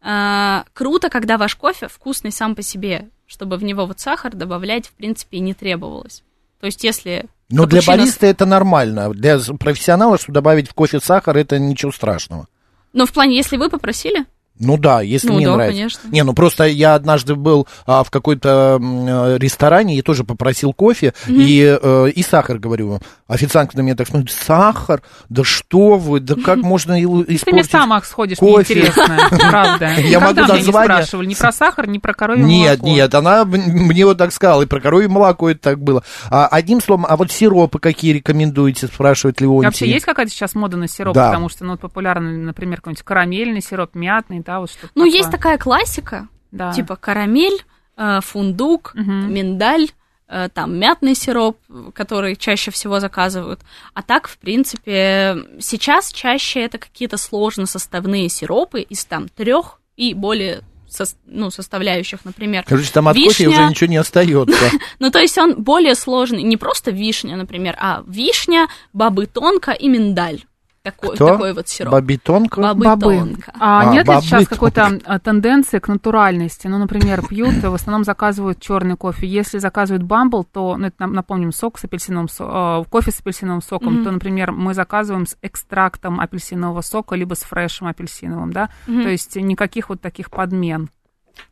А, 0.00 0.64
круто, 0.72 1.10
когда 1.10 1.36
ваш 1.36 1.56
кофе 1.56 1.88
вкусный 1.88 2.30
сам 2.30 2.54
по 2.54 2.62
себе, 2.62 3.08
чтобы 3.26 3.56
в 3.56 3.64
него 3.64 3.86
вот 3.86 3.98
сахар 3.98 4.34
добавлять, 4.34 4.86
в 4.86 4.92
принципе, 4.92 5.38
и 5.38 5.40
не 5.40 5.52
требовалось. 5.52 6.22
То 6.60 6.66
есть, 6.66 6.84
если... 6.84 7.26
Но 7.50 7.66
для 7.66 7.80
капучино 7.80 8.04
бариста 8.04 8.26
это 8.26 8.46
нормально. 8.46 9.12
Для 9.12 9.38
профессионала, 9.58 10.18
что 10.18 10.32
добавить 10.32 10.68
в 10.68 10.74
кофе 10.74 11.00
сахар, 11.00 11.36
это 11.36 11.58
ничего 11.58 11.92
страшного. 11.92 12.46
Ну, 12.92 13.06
в 13.06 13.12
плане, 13.12 13.36
если 13.36 13.56
вы 13.56 13.68
попросили, 13.68 14.24
Ну 14.60 14.76
да, 14.76 15.00
если 15.00 15.28
Ну 15.28 15.34
мне 15.36 15.46
да, 15.46 15.54
нравится. 15.56 15.76
конечно. 15.78 16.08
Не, 16.10 16.22
ну 16.22 16.34
просто 16.34 16.64
я 16.64 16.94
однажды 16.94 17.34
был 17.34 17.66
а, 17.86 18.04
в 18.04 18.10
какой-то 18.10 18.78
э, 18.80 19.38
ресторане 19.38 19.96
и 19.96 20.02
тоже 20.02 20.22
попросил 20.24 20.72
кофе 20.72 21.14
и, 21.26 21.78
э, 21.82 22.10
и 22.14 22.22
сахар, 22.22 22.58
говорю. 22.58 23.00
Официантка 23.26 23.76
на 23.78 23.82
меня 23.82 23.94
так 23.94 24.08
смотрит, 24.08 24.30
сахар? 24.32 25.02
Да 25.28 25.44
что 25.44 25.96
вы, 25.96 26.20
да 26.20 26.34
как 26.34 26.58
можно 26.58 27.00
и- 27.00 27.04
Ты 27.04 27.08
мне 27.08 27.36
испортить? 27.36 27.70
сам, 27.70 27.88
Макс, 27.88 28.10
ходишь 28.12 28.38
кофе. 28.38 28.74
неинтересно, 28.74 29.18
правда. 29.50 29.94
Я 30.00 30.20
могу 30.20 30.40
не 30.52 30.62
спрашивали 30.62 31.26
ни 31.26 31.34
про 31.34 31.52
сахар, 31.52 31.88
ни 31.88 31.98
про 31.98 32.12
коровье 32.12 32.44
Нет, 32.44 32.80
молоко. 32.80 32.86
нет, 32.96 33.14
она 33.14 33.40
м- 33.42 33.50
мне 33.52 34.04
вот 34.04 34.18
так 34.18 34.32
сказала, 34.32 34.62
и 34.62 34.66
про 34.66 34.80
коровье 34.80 35.08
молоко 35.08 35.48
это 35.50 35.60
так 35.60 35.80
было. 35.82 36.02
А, 36.28 36.46
одним 36.48 36.80
словом, 36.80 37.06
а 37.08 37.16
вот 37.16 37.30
сиропы 37.32 37.78
какие 37.78 38.12
рекомендуете, 38.12 38.88
спрашивает 38.88 39.40
Леонтий. 39.40 39.66
Вообще 39.66 39.88
есть 39.88 40.04
какая-то 40.04 40.30
сейчас 40.32 40.54
мода 40.54 40.76
на 40.76 40.88
сироп, 40.88 41.14
потому 41.14 41.48
что, 41.48 41.64
ну, 41.64 41.76
популярный, 41.78 42.36
например, 42.36 42.78
какой-нибудь 42.78 43.02
карамельный 43.04 43.62
сироп, 43.62 43.94
мятный, 43.94 44.42
да, 44.50 44.60
вот 44.60 44.70
что-то 44.70 44.90
ну, 44.96 45.04
такое. 45.04 45.16
есть 45.18 45.30
такая 45.30 45.58
классика, 45.58 46.26
Да. 46.50 46.72
типа 46.72 46.96
карамель, 46.96 47.64
э, 47.96 48.18
фундук, 48.22 48.92
Мгм. 48.94 49.32
миндаль, 49.32 49.88
э, 50.28 50.48
там 50.52 50.76
мятный 50.76 51.14
сироп, 51.14 51.58
который 51.94 52.34
чаще 52.36 52.70
всего 52.72 52.98
заказывают. 52.98 53.60
А 53.94 54.02
так, 54.02 54.26
в 54.28 54.38
принципе, 54.38 55.36
сейчас 55.60 56.10
чаще 56.12 56.60
это 56.62 56.78
какие-то 56.78 57.16
сложно 57.16 57.66
составные 57.66 58.28
сиропы 58.28 58.80
из 58.80 59.04
там 59.04 59.28
трех 59.28 59.80
и 59.96 60.14
более 60.14 60.62
сос- 60.88 61.16
ну, 61.26 61.50
составляющих, 61.50 62.24
например. 62.24 62.64
Короче, 62.66 62.90
там 62.92 63.06
от 63.08 63.16
кофе 63.16 63.44
Вишня. 63.44 63.48
уже 63.48 63.70
ничего 63.70 63.90
не 63.90 63.96
остается. 63.98 64.70
Ну, 64.98 65.10
то 65.10 65.18
есть 65.20 65.38
он 65.38 65.62
более 65.62 65.94
сложный, 65.94 66.42
не 66.42 66.56
просто 66.56 66.90
вишня, 66.90 67.36
например, 67.36 67.76
а 67.78 68.02
вишня, 68.06 68.66
бобы 68.92 69.26
тонко 69.26 69.70
и 69.72 69.88
миндаль. 69.88 70.44
Такой, 70.82 71.14
Кто? 71.14 71.26
такой 71.28 71.52
вот 71.52 71.68
сироп. 71.68 71.92
Бобы. 71.92 72.16
тонко. 72.16 73.52
А, 73.60 73.80
А, 73.80 73.92
нет 73.92 74.06
ли 74.08 74.14
бобы 74.14 74.22
сейчас 74.22 74.48
какой-то 74.48 74.98
а, 75.04 75.18
тенденции 75.18 75.78
к 75.78 75.88
натуральности? 75.88 76.68
Ну, 76.68 76.78
например, 76.78 77.22
пьют, 77.26 77.62
в 77.62 77.74
основном 77.74 78.04
заказывают 78.04 78.60
черный 78.60 78.96
кофе. 78.96 79.26
Если 79.26 79.58
заказывают 79.58 80.02
бамбл, 80.04 80.42
то, 80.44 80.78
ну, 80.78 80.86
это 80.86 80.96
нам- 81.00 81.12
напомним, 81.12 81.52
сок 81.52 81.78
с 81.78 81.84
апельсиновым 81.84 82.30
со- 82.30 82.82
э, 82.86 82.90
кофе 82.90 83.10
с 83.10 83.20
апельсиновым 83.20 83.60
соком, 83.60 83.96
Мгм. 83.96 84.04
то, 84.04 84.10
например, 84.10 84.52
мы 84.52 84.72
заказываем 84.72 85.26
с 85.26 85.36
экстрактом 85.42 86.18
апельсинового 86.18 86.80
сока, 86.80 87.14
либо 87.14 87.34
с 87.34 87.40
фрешем 87.42 87.86
апельсиновым, 87.86 88.50
да? 88.50 88.70
Мгм. 88.86 89.02
То 89.02 89.08
есть 89.10 89.36
никаких 89.36 89.90
вот 89.90 90.00
таких 90.00 90.30
подмен. 90.30 90.88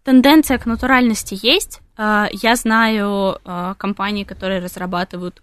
Тенденция 0.04 0.56
к 0.58 0.64
натуральности 0.66 1.38
есть. 1.40 1.80
А, 1.98 2.28
Я 2.32 2.56
знаю 2.56 3.38
а, 3.44 3.74
компании, 3.74 4.24
которые 4.24 4.60
разрабатывают 4.60 5.42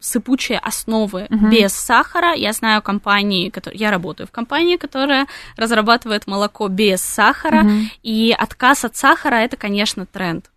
сыпучие 0.00 0.58
основы 0.58 1.26
Мгм. 1.28 1.50
без 1.50 1.72
сахара. 1.72 2.34
Я 2.34 2.52
знаю 2.52 2.82
компании, 2.82 3.50
которые... 3.50 3.78
я 3.80 3.90
работаю 3.90 4.26
в 4.26 4.30
компании, 4.30 4.76
которая 4.76 5.26
разрабатывает 5.56 6.26
молоко 6.26 6.68
без 6.68 7.00
сахара. 7.00 7.62
Мгм. 7.62 7.90
И 8.02 8.34
отказ 8.36 8.84
от 8.84 8.96
сахара 8.96 9.36
это, 9.36 9.56
конечно, 9.56 10.06
тренд. 10.06 10.50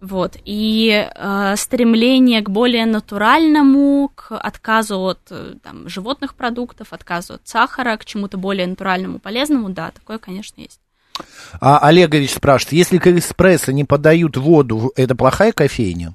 Вот. 0.00 0.36
И 0.46 1.08
э, 1.14 1.54
стремление 1.56 2.40
к 2.40 2.48
более 2.48 2.86
натуральному, 2.86 4.10
к 4.14 4.34
отказу 4.34 4.98
от 4.98 5.20
э, 5.30 5.54
там, 5.62 5.88
животных 5.88 6.34
продуктов, 6.34 6.92
отказу 6.92 7.34
от 7.34 7.46
сахара, 7.46 7.96
к 7.98 8.04
чему-то 8.06 8.38
более 8.38 8.66
натуральному, 8.66 9.18
полезному, 9.18 9.68
да, 9.68 9.90
такое, 9.90 10.18
конечно, 10.18 10.60
есть. 10.60 10.80
А 11.60 11.78
Олегович 11.78 12.32
спрашивает, 12.32 12.72
если 12.72 12.96
к 12.96 13.06
эспрессо 13.08 13.72
не 13.72 13.84
подают 13.84 14.38
воду, 14.38 14.90
это 14.96 15.14
плохая 15.14 15.52
кофейня? 15.52 16.14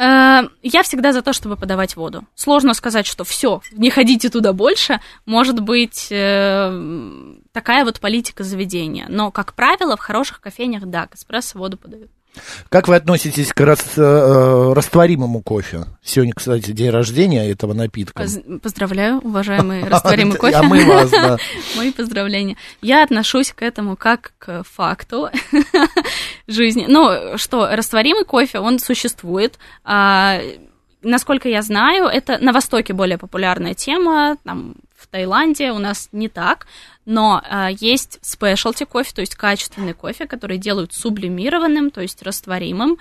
Э, 0.00 0.48
Я 0.62 0.82
всегда 0.82 1.12
за 1.12 1.20
то, 1.20 1.32
чтобы 1.32 1.56
подавать 1.56 1.94
воду. 1.96 2.24
Сложно 2.34 2.72
сказать, 2.74 3.06
что 3.06 3.24
все, 3.24 3.60
не 3.72 3.90
ходите 3.90 4.30
туда 4.30 4.52
больше. 4.52 5.00
Может 5.26 5.60
быть, 5.60 6.08
э, 6.10 7.34
такая 7.52 7.84
вот 7.84 8.00
политика 8.00 8.42
заведения. 8.42 9.06
Но, 9.08 9.30
как 9.30 9.52
правило, 9.52 9.96
в 9.96 10.00
хороших 10.00 10.40
кофейнях, 10.40 10.86
да, 10.86 11.06
к 11.06 11.16
воду 11.54 11.76
подают. 11.76 12.10
Как 12.68 12.86
вы 12.88 12.94
относитесь 12.96 13.52
к 13.52 13.60
рас- 13.60 13.96
э, 13.98 14.72
растворимому 14.72 15.42
кофе? 15.42 15.86
Сегодня, 16.02 16.32
кстати, 16.34 16.70
день 16.70 16.90
рождения 16.90 17.50
этого 17.50 17.72
напитка. 17.74 18.22
Поз- 18.22 18.38
Поздравляю, 18.62 19.18
уважаемый 19.18 19.82
растворимый 19.88 20.36
кофе. 20.36 20.56
А 20.56 20.62
мы 20.62 20.84
вас, 20.84 21.10
да. 21.10 21.36
Мои 21.76 21.90
поздравления. 21.92 22.56
Я 22.82 23.02
отношусь 23.02 23.52
к 23.52 23.62
этому 23.62 23.96
как 23.96 24.32
к 24.38 24.62
факту 24.62 25.28
жизни. 26.46 26.86
Ну, 26.88 27.36
что, 27.36 27.68
растворимый 27.74 28.24
кофе, 28.24 28.60
он 28.60 28.78
существует. 28.78 29.58
А, 29.84 30.40
насколько 31.02 31.48
я 31.48 31.62
знаю, 31.62 32.06
это 32.06 32.38
на 32.38 32.52
Востоке 32.52 32.92
более 32.92 33.18
популярная 33.18 33.74
тема, 33.74 34.36
там, 34.44 34.74
в 35.00 35.06
Таиланде 35.06 35.72
у 35.72 35.78
нас 35.78 36.08
не 36.12 36.28
так, 36.28 36.66
но 37.06 37.42
а, 37.48 37.70
есть 37.70 38.18
спешлти 38.22 38.84
кофе, 38.84 39.12
то 39.14 39.20
есть 39.20 39.34
качественный 39.34 39.94
кофе, 39.94 40.26
который 40.26 40.58
делают 40.58 40.92
сублимированным, 40.92 41.90
то 41.90 42.00
есть 42.00 42.22
растворимым. 42.22 42.98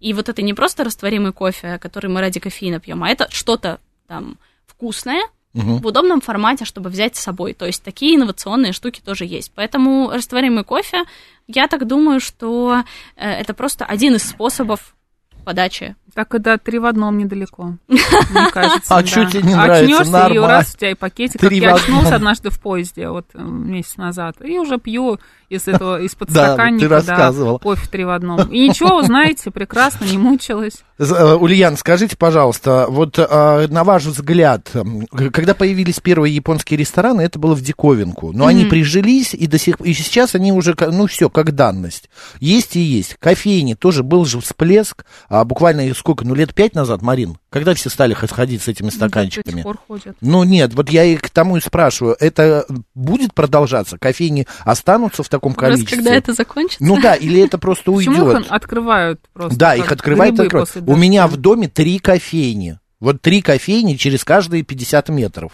И 0.00 0.14
вот 0.14 0.28
это 0.28 0.42
не 0.42 0.54
просто 0.54 0.84
растворимый 0.84 1.32
кофе, 1.32 1.78
который 1.78 2.08
мы 2.10 2.20
ради 2.20 2.40
кофеина 2.40 2.80
пьем, 2.80 3.02
а 3.04 3.10
это 3.10 3.28
что-то 3.30 3.78
там 4.08 4.38
вкусное, 4.66 5.22
Мгм. 5.54 5.78
в 5.80 5.86
удобном 5.86 6.22
формате, 6.22 6.64
чтобы 6.64 6.88
взять 6.88 7.14
с 7.16 7.20
собой. 7.20 7.52
То 7.52 7.66
есть 7.66 7.82
такие 7.82 8.16
инновационные 8.16 8.72
штуки 8.72 9.02
тоже 9.04 9.26
есть. 9.26 9.52
Поэтому 9.54 10.10
растворимый 10.10 10.64
кофе, 10.64 11.04
я 11.46 11.68
так 11.68 11.86
думаю, 11.86 12.20
что 12.20 12.84
э, 13.16 13.30
это 13.30 13.52
просто 13.52 13.84
один 13.84 14.14
из 14.14 14.22
способов 14.22 14.94
подачи. 15.44 15.96
Так 16.14 16.34
и 16.34 16.38
до 16.38 16.58
три 16.58 16.78
в 16.78 16.84
одном 16.84 17.16
недалеко, 17.16 17.78
мне 17.88 18.00
кажется. 18.52 18.94
А 18.94 19.00
да. 19.00 19.02
чё 19.02 19.24
тебе 19.30 19.42
не 19.44 19.54
нравится? 19.54 19.84
Очнёшься, 19.84 20.08
и 20.10 20.12
Нормально. 20.12 20.46
раз 20.48 20.74
у 20.74 20.78
тебя 20.78 20.90
и 20.90 20.94
пакетик. 20.94 21.40
Как 21.40 21.52
я 21.52 21.74
очнулся 21.74 22.16
однажды 22.16 22.50
в 22.50 22.60
поезде, 22.60 23.08
вот 23.08 23.26
э, 23.32 23.42
месяц 23.42 23.96
назад, 23.96 24.36
и 24.44 24.58
уже 24.58 24.76
пью 24.78 25.18
из 25.48 25.68
этого, 25.68 26.02
из 26.02 26.10
Да, 26.18 26.18
подстаканника, 26.18 26.80
ты 26.84 26.88
рассказывала. 26.88 27.56
кофе 27.58 27.88
три 27.90 28.04
в 28.04 28.10
одном. 28.10 28.42
И 28.52 28.68
ничего, 28.68 29.02
знаете, 29.02 29.50
прекрасно, 29.50 30.04
не 30.04 30.18
мучилась. 30.18 30.84
Э, 30.98 31.34
Ульян, 31.34 31.78
скажите, 31.78 32.14
пожалуйста, 32.18 32.86
вот 32.90 33.18
э, 33.18 33.66
на 33.68 33.82
ваш 33.82 34.04
взгляд, 34.04 34.70
когда 35.32 35.54
появились 35.54 35.98
первые 36.00 36.34
японские 36.34 36.76
рестораны, 36.78 37.22
это 37.22 37.38
было 37.38 37.54
в 37.54 37.62
диковинку, 37.62 38.32
но 38.32 38.46
они 38.48 38.66
прижились, 38.66 39.32
и 39.32 39.46
до 39.46 39.58
сих 39.58 39.80
и 39.80 39.94
сейчас 39.94 40.34
они 40.34 40.52
уже, 40.52 40.76
ну 40.78 41.06
все, 41.06 41.30
как 41.30 41.54
данность. 41.54 42.10
Есть 42.38 42.76
и 42.76 42.80
есть. 42.80 43.16
Кофейни 43.18 43.72
тоже 43.72 44.02
был 44.02 44.26
же 44.26 44.38
всплеск, 44.40 45.06
а, 45.32 45.46
буквально 45.46 45.94
сколько, 45.94 46.26
ну 46.26 46.34
лет 46.34 46.52
пять 46.52 46.74
назад, 46.74 47.00
Марин, 47.00 47.38
когда 47.48 47.72
все 47.72 47.88
стали 47.88 48.12
ходить 48.12 48.60
с 48.60 48.68
этими 48.68 48.90
До 48.90 48.94
стаканчиками? 48.96 49.54
сих 49.54 49.62
пор 49.62 49.78
ходят. 49.78 50.14
Ну 50.20 50.44
нет, 50.44 50.74
вот 50.74 50.90
я 50.90 51.04
и 51.04 51.16
к 51.16 51.30
тому 51.30 51.56
и 51.56 51.60
спрашиваю, 51.62 52.16
это 52.20 52.66
будет 52.94 53.32
продолжаться? 53.32 53.96
Кофейни 53.96 54.46
останутся 54.66 55.22
в 55.22 55.30
таком 55.30 55.54
Просто 55.54 55.76
количестве? 55.76 55.96
когда 55.96 56.14
это 56.14 56.34
закончится. 56.34 56.84
Ну 56.84 57.00
да, 57.00 57.14
или 57.14 57.40
это 57.40 57.56
просто 57.56 57.92
Почему 57.92 58.26
уйдет? 58.26 58.44
их 58.44 58.52
открывают 58.52 59.20
просто? 59.32 59.58
Да, 59.58 59.74
их 59.74 59.90
открывают, 59.90 60.38
открывают. 60.38 60.70
У 60.86 60.96
меня 60.96 61.26
в 61.26 61.38
доме 61.38 61.66
три 61.66 61.98
кофейни. 61.98 62.78
Вот 63.00 63.22
три 63.22 63.40
кофейни 63.40 63.94
через 63.94 64.26
каждые 64.26 64.64
50 64.64 65.08
метров. 65.08 65.52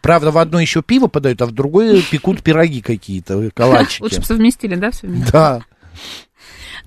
Правда, 0.00 0.30
в 0.30 0.38
одно 0.38 0.60
еще 0.60 0.80
пиво 0.80 1.08
подают, 1.08 1.42
а 1.42 1.46
в 1.46 1.52
другое 1.52 2.00
пекут 2.10 2.42
пироги 2.42 2.80
какие-то, 2.80 3.50
калачики. 3.52 4.00
Лучше 4.04 4.20
бы 4.20 4.24
совместили, 4.24 4.76
да, 4.76 4.92
все 4.92 5.08
вместе? 5.08 5.30
Да. 5.30 5.60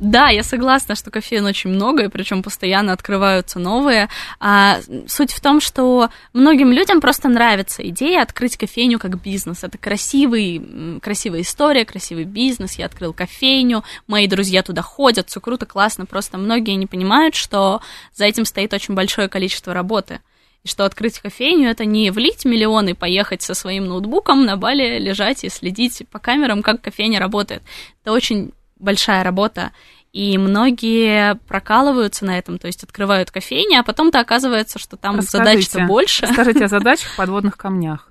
Да, 0.01 0.29
я 0.29 0.41
согласна, 0.41 0.96
что 0.96 1.12
кофеин 1.12 1.46
очень 1.46 1.70
много, 1.70 2.05
и 2.05 2.08
причем 2.08 2.41
постоянно 2.41 2.91
открываются 2.91 3.60
новые. 3.60 4.10
А 4.39 4.79
суть 5.08 5.31
в 5.31 5.39
том, 5.39 5.62
что 5.62 6.10
многим 6.34 6.72
людям 6.72 7.01
просто 7.01 7.29
нравится 7.29 7.88
идея 7.88 8.24
открыть 8.24 8.58
кофейню 8.58 8.98
как 8.98 9.22
бизнес. 9.22 9.63
Это 9.63 9.77
красивый, 9.77 11.00
красивая 11.03 11.41
история, 11.41 11.86
красивый 11.86 12.24
бизнес. 12.24 12.79
Я 12.79 12.88
открыл 12.88 13.13
кофейню, 13.13 13.84
мои 14.08 14.25
друзья 14.25 14.63
туда 14.63 14.81
ходят, 14.81 15.29
все 15.29 15.39
круто, 15.39 15.67
классно. 15.67 16.08
Просто 16.08 16.39
многие 16.39 16.74
не 16.77 16.88
понимают, 16.88 17.36
что 17.36 17.81
за 18.15 18.25
этим 18.25 18.46
стоит 18.46 18.74
очень 18.74 18.96
большое 18.96 19.29
количество 19.29 19.72
работы. 19.72 20.20
И 20.63 20.67
что 20.67 20.86
открыть 20.86 21.20
кофейню 21.20 21.70
это 21.70 21.86
не 21.86 22.10
влить 22.10 22.43
миллионы, 22.43 22.96
поехать 22.96 23.43
со 23.43 23.53
своим 23.53 23.86
ноутбуком 23.86 24.46
на 24.46 24.58
бале, 24.58 24.98
лежать 24.98 25.43
и 25.43 25.50
следить 25.50 26.01
по 26.10 26.17
камерам, 26.17 26.63
как 26.63 26.81
кофейня 26.81 27.20
работает. 27.20 27.62
Это 28.01 28.13
очень 28.13 28.51
большая 28.82 29.24
работа. 29.24 29.72
И 30.12 30.38
многие 30.38 31.36
прокалываются 31.48 32.26
на 32.26 32.38
этом, 32.38 32.60
то 32.60 32.68
есть 32.68 32.84
открывают 32.84 33.32
кофейни, 33.32 33.76
а 33.76 33.84
потом-то 33.84 34.20
оказывается, 34.20 34.78
что 34.78 34.98
там 34.98 35.18
Расскажите. 35.18 35.38
задач-то 35.38 35.86
больше. 35.86 36.26
Расскажите 36.26 36.66
о 36.66 36.68
задачах, 36.68 37.16
подводных 37.16 37.56
камнях. 37.56 38.10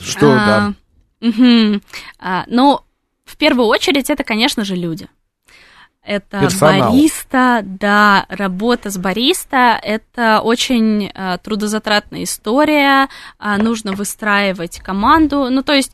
Что, 0.00 0.34
да. 0.34 0.56
А, 0.56 0.72
мгм. 1.20 1.82
А, 2.18 2.44
ну, 2.46 2.80
в 3.26 3.36
первую 3.36 3.66
очередь, 3.66 4.08
это, 4.08 4.24
конечно 4.24 4.64
же, 4.64 4.76
люди. 4.76 5.08
Это 6.04 6.40
Персонал. 6.40 6.90
бариста, 6.90 7.60
да, 7.62 8.26
работа 8.28 8.90
с 8.90 8.96
бариста, 8.96 9.78
это 9.80 10.40
очень 10.40 11.12
а, 11.14 11.38
трудозатратная 11.38 12.24
история, 12.24 13.08
нужно 13.38 13.92
выстраивать 13.92 14.80
команду, 14.80 15.48
ну, 15.48 15.62
то 15.62 15.74
есть 15.74 15.92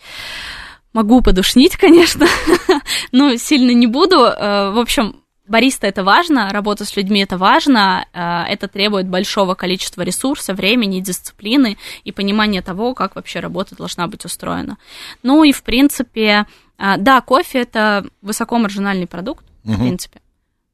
могу 0.93 1.21
подушнить, 1.21 1.77
конечно, 1.77 2.27
но 3.13 3.37
сильно 3.37 3.71
не 3.73 3.87
буду, 3.87 4.17
Э, 4.19 4.71
в 4.71 4.79
общем, 4.79 5.17
Бариста 5.47 5.87
это 5.87 6.05
важно, 6.05 6.51
работа 6.51 6.85
с 6.85 6.95
людьми 6.97 7.21
это 7.23 7.39
важно, 7.39 8.07
э, 8.13 8.53
это 8.53 8.69
требует 8.69 9.09
большого 9.09 9.55
количества 9.55 10.03
ресурса, 10.03 10.53
времени, 10.55 11.01
дисциплины 11.01 11.79
и 12.05 12.13
понимания 12.13 12.61
того, 12.63 12.95
как 12.95 13.17
вообще 13.17 13.41
работа 13.41 13.75
должна 13.75 14.07
быть 14.07 14.25
устроена. 14.25 14.77
Ну 15.23 15.45
и 15.45 15.53
в 15.53 15.63
принципе, 15.63 16.47
э, 16.79 16.97
да, 16.99 17.21
кофе 17.23 17.61
это 17.61 18.07
высокомаржинальный 18.21 19.07
продукт, 19.07 19.45
в 19.65 19.71
Мгм. 19.71 19.81
принципе, 19.81 20.21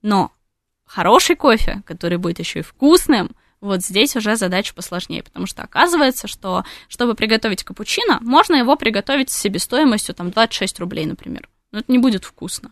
но 0.02 0.32
хороший 0.86 1.36
кофе, 1.36 1.82
который 1.86 2.18
будет 2.18 2.40
еще 2.40 2.60
и 2.60 2.62
вкусным, 2.62 3.30
вот 3.64 3.82
здесь 3.82 4.16
уже 4.16 4.36
задача 4.36 4.74
посложнее, 4.74 5.22
потому 5.22 5.46
что 5.46 5.62
оказывается, 5.62 6.28
что 6.28 6.64
чтобы 6.88 7.14
приготовить 7.14 7.64
капучино, 7.64 8.18
можно 8.20 8.54
его 8.54 8.76
приготовить 8.76 9.30
с 9.30 9.38
себестоимостью 9.38 10.14
там 10.14 10.30
26 10.30 10.80
рублей, 10.80 11.06
например. 11.06 11.48
Но 11.72 11.80
это 11.80 11.90
не 11.90 11.98
будет 11.98 12.24
вкусно 12.24 12.70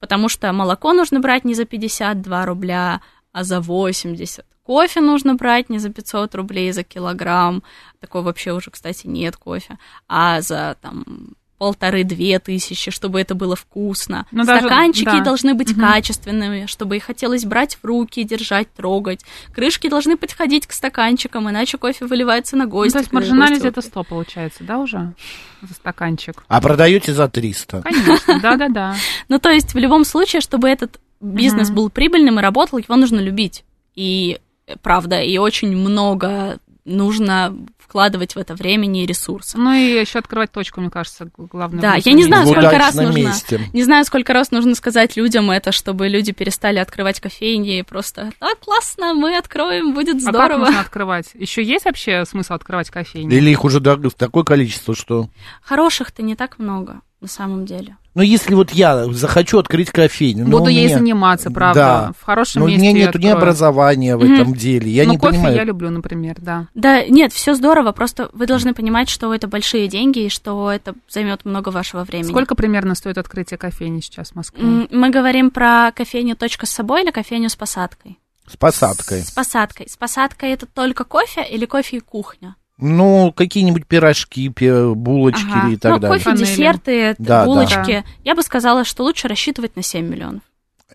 потому 0.00 0.28
что 0.28 0.52
молоко 0.52 0.92
нужно 0.92 1.20
брать 1.20 1.44
не 1.44 1.54
за 1.54 1.64
52 1.64 2.46
рубля, 2.46 3.02
а 3.32 3.44
за 3.44 3.60
80. 3.60 4.44
Кофе 4.62 5.00
нужно 5.00 5.34
брать 5.34 5.70
не 5.70 5.78
за 5.78 5.90
500 5.90 6.34
рублей 6.34 6.72
за 6.72 6.82
килограмм, 6.82 7.62
такого 8.00 8.24
вообще 8.24 8.52
уже, 8.52 8.70
кстати, 8.70 9.06
нет 9.06 9.36
кофе, 9.36 9.78
а 10.08 10.40
за 10.40 10.76
там 10.80 11.34
полторы-две 11.60 12.38
тысячи, 12.38 12.90
чтобы 12.90 13.20
это 13.20 13.34
было 13.34 13.54
вкусно. 13.54 14.26
Ну, 14.32 14.44
даже- 14.44 14.60
Стаканчики 14.66 15.04
да. 15.04 15.20
должны 15.20 15.52
быть 15.52 15.72
Мгм. 15.76 15.82
качественными, 15.82 16.64
чтобы 16.64 16.96
их 16.96 17.04
хотелось 17.04 17.44
брать 17.44 17.76
в 17.80 17.84
руки, 17.84 18.24
держать, 18.24 18.72
трогать. 18.72 19.20
Крышки 19.54 19.86
должны 19.90 20.16
подходить 20.16 20.66
к 20.66 20.72
стаканчикам, 20.72 21.50
иначе 21.50 21.76
кофе 21.76 22.06
выливается 22.06 22.56
на 22.56 22.64
Ну, 22.64 22.70
гости. 22.70 22.92
то 22.94 22.98
есть 23.00 23.12
маржинальность 23.12 23.66
это 23.66 23.82
100 23.82 24.04
получается, 24.04 24.64
да, 24.64 24.78
уже? 24.78 25.12
За 25.60 25.74
стаканчик. 25.74 26.42
А 26.48 26.62
продаете 26.62 27.12
за 27.12 27.28
300. 27.28 27.82
Конечно, 27.82 28.40
да-да-да. 28.40 28.96
Ну, 29.28 29.38
то 29.38 29.50
есть, 29.50 29.74
в 29.74 29.78
любом 29.78 30.04
случае, 30.06 30.40
чтобы 30.40 30.66
этот 30.66 30.98
бизнес 31.20 31.70
был 31.70 31.90
прибыльным 31.90 32.38
и 32.38 32.42
работал, 32.42 32.78
его 32.78 32.96
нужно 32.96 33.20
любить. 33.20 33.64
И, 33.94 34.38
э, 34.66 34.76
правда, 34.80 35.20
и 35.20 35.36
очень 35.36 35.76
много 35.76 36.58
нужно 36.90 37.56
вкладывать 37.78 38.36
в 38.36 38.38
это 38.38 38.54
времени 38.54 39.02
и 39.02 39.06
ресурсы. 39.06 39.58
Ну 39.58 39.72
и 39.72 40.00
еще 40.00 40.20
открывать 40.20 40.52
точку, 40.52 40.80
мне 40.80 40.90
кажется, 40.90 41.28
главное. 41.36 41.80
Да, 41.80 41.96
я 41.96 42.12
не 42.12 42.24
знаю, 42.24 42.44
бизнесе. 42.44 42.60
сколько 42.60 42.78
раз 42.78 42.94
нужно. 42.94 43.18
месте. 43.18 43.60
Не 43.72 43.82
знаю, 43.82 44.04
сколько 44.04 44.32
раз 44.32 44.50
нужно 44.52 44.74
сказать 44.76 45.16
людям 45.16 45.50
это, 45.50 45.72
чтобы 45.72 46.08
люди 46.08 46.32
перестали 46.32 46.78
открывать 46.78 47.20
кофейни 47.20 47.78
и 47.78 47.82
просто 47.82 48.30
«А, 48.40 48.54
классно, 48.54 49.14
мы 49.14 49.36
откроем, 49.36 49.92
будет 49.92 50.22
А 50.22 50.24
как 50.26 50.34
здорово». 50.34 50.58
нужно 50.66 50.80
открывать? 50.80 51.30
Еще 51.34 51.64
есть 51.64 51.84
вообще 51.84 52.24
смысл 52.24 52.54
открывать 52.54 52.90
кофейни? 52.90 53.34
Или 53.34 53.50
их 53.50 53.64
уже 53.64 53.80
такое 53.80 54.44
количество, 54.44 54.94
что... 54.94 55.28
Хороших-то 55.62 56.22
не 56.22 56.36
так 56.36 56.58
много, 56.58 57.00
на 57.20 57.28
самом 57.28 57.66
деле. 57.66 57.96
Ну, 58.14 58.22
если 58.22 58.54
вот 58.54 58.72
я 58.72 59.06
захочу 59.12 59.58
открыть 59.58 59.90
кофейню... 59.90 60.44
но 60.44 60.50
Буду 60.50 60.64
у 60.64 60.68
ей 60.68 60.86
меня- 60.86 60.98
заниматься, 60.98 61.50
правда. 61.50 61.80
Да. 61.80 62.12
В 62.18 62.24
хорошем 62.24 62.60
Но 62.60 62.66
у 62.66 62.68
месте. 62.68 62.80
меня 62.82 62.90
её 62.96 63.06
нету 63.06 63.18
ни 63.18 63.28
образования 63.28 64.16
в 64.16 64.24
Мгм. 64.24 64.34
этом 64.34 64.54
деле. 64.54 64.90
Я 64.90 65.04
ну, 65.04 65.12
не 65.12 65.18
кофе 65.18 65.32
понимаю. 65.34 65.56
я 65.56 65.64
люблю, 65.64 65.90
например, 65.90 66.36
да. 66.38 66.66
Да, 66.74 67.04
нет, 67.04 67.32
все 67.32 67.54
здорово, 67.54 67.92
просто 67.92 68.28
вы 68.32 68.46
должны 68.46 68.74
понимать, 68.74 69.08
что 69.08 69.32
это 69.32 69.46
большие 69.46 69.86
деньги 69.86 70.20
и 70.20 70.28
что 70.28 70.70
это 70.72 70.94
займет 71.08 71.44
много 71.44 71.68
вашего 71.68 72.02
времени. 72.04 72.30
Сколько 72.30 72.54
примерно 72.56 72.94
стоит 72.96 73.16
открытие 73.16 73.58
кофейни 73.58 74.00
сейчас 74.00 74.30
в 74.30 74.34
Москве? 74.34 74.64
Мы 74.90 75.10
говорим 75.10 75.50
про 75.50 75.92
кофейню 75.94 76.34
точка 76.36 76.66
с 76.66 76.70
собой 76.70 77.02
или 77.04 77.10
кофейню 77.12 77.48
с 77.48 77.54
посадкой? 77.56 78.18
С 78.48 78.56
посадкой. 78.56 79.22
С 79.22 79.30
посадкой. 79.30 79.88
С 79.88 79.96
посадкой 79.96 80.50
это 80.50 80.66
только 80.66 81.04
кофе 81.04 81.44
или 81.48 81.64
кофе 81.66 81.98
и 81.98 82.00
кухня? 82.00 82.56
Ну, 82.80 83.32
какие-нибудь 83.32 83.86
пирожки, 83.86 84.48
пи- 84.48 84.94
булочки 84.94 85.46
Ага. 85.52 85.68
и 85.70 85.76
так 85.76 85.92
ну, 85.92 85.98
далее. 85.98 86.18
кофе, 86.18 86.30
Панели. 86.30 86.44
десерты, 86.44 87.14
Да, 87.18 87.40
да. 87.40 87.44
булочки. 87.44 88.04
Я 88.24 88.34
бы 88.34 88.42
сказала, 88.42 88.84
что 88.84 89.02
лучше 89.04 89.28
рассчитывать 89.28 89.76
на 89.76 89.82
7 89.82 90.06
миллионов. 90.06 90.42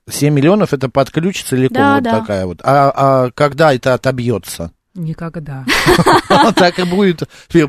7 0.10 0.34
миллионов 0.34 0.74
это 0.74 0.90
подключится 0.90 1.56
легко, 1.56 1.76
Да, 1.76 1.96
вот 1.96 2.04
да. 2.04 2.20
такая 2.20 2.46
вот. 2.46 2.60
А, 2.64 2.92
а 2.96 3.32
когда 3.32 3.74
это 3.74 3.94
отобьется? 3.94 4.72
Никогда. 4.94 5.66
Так 6.56 6.80
и 6.80 6.84
будет, 6.84 7.24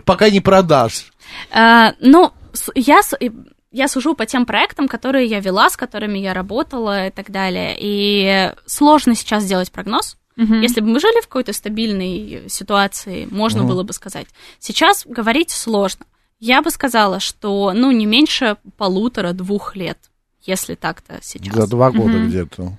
пока 0.04 0.30
не 0.30 0.40
продашь. 0.40 1.12
А, 1.52 1.92
ну, 2.00 2.32
я, 2.74 3.00
я 3.72 3.88
сужу 3.88 4.14
по 4.14 4.26
тем 4.26 4.46
проектам, 4.46 4.86
которые 4.88 5.26
я 5.26 5.40
вела, 5.40 5.68
с 5.70 5.76
которыми 5.76 6.18
я 6.18 6.34
работала 6.34 7.08
и 7.08 7.10
так 7.10 7.30
далее. 7.30 7.76
И 7.78 8.52
сложно 8.66 9.14
сейчас 9.14 9.42
сделать 9.42 9.72
прогноз. 9.72 10.16
Мгм. 10.36 10.60
Если 10.60 10.80
бы 10.80 10.88
мы 10.88 11.00
жили 11.00 11.20
в 11.22 11.26
какой-то 11.28 11.52
стабильной 11.52 12.44
ситуации, 12.48 13.26
можно 13.30 13.60
Мгм. 13.60 13.68
было 13.68 13.82
бы 13.82 13.92
сказать. 13.92 14.26
Сейчас 14.58 15.04
говорить 15.06 15.50
сложно. 15.50 16.04
Я 16.38 16.60
бы 16.60 16.70
сказала, 16.70 17.20
что, 17.20 17.72
ну, 17.74 17.90
не 17.90 18.04
меньше 18.04 18.56
полутора-двух 18.76 19.76
лет, 19.76 19.98
если 20.42 20.74
так-то 20.74 21.18
сейчас. 21.22 21.54
За 21.54 21.66
два 21.66 21.90
года 21.90 22.18
Мгм. 22.18 22.28
где-то. 22.28 22.76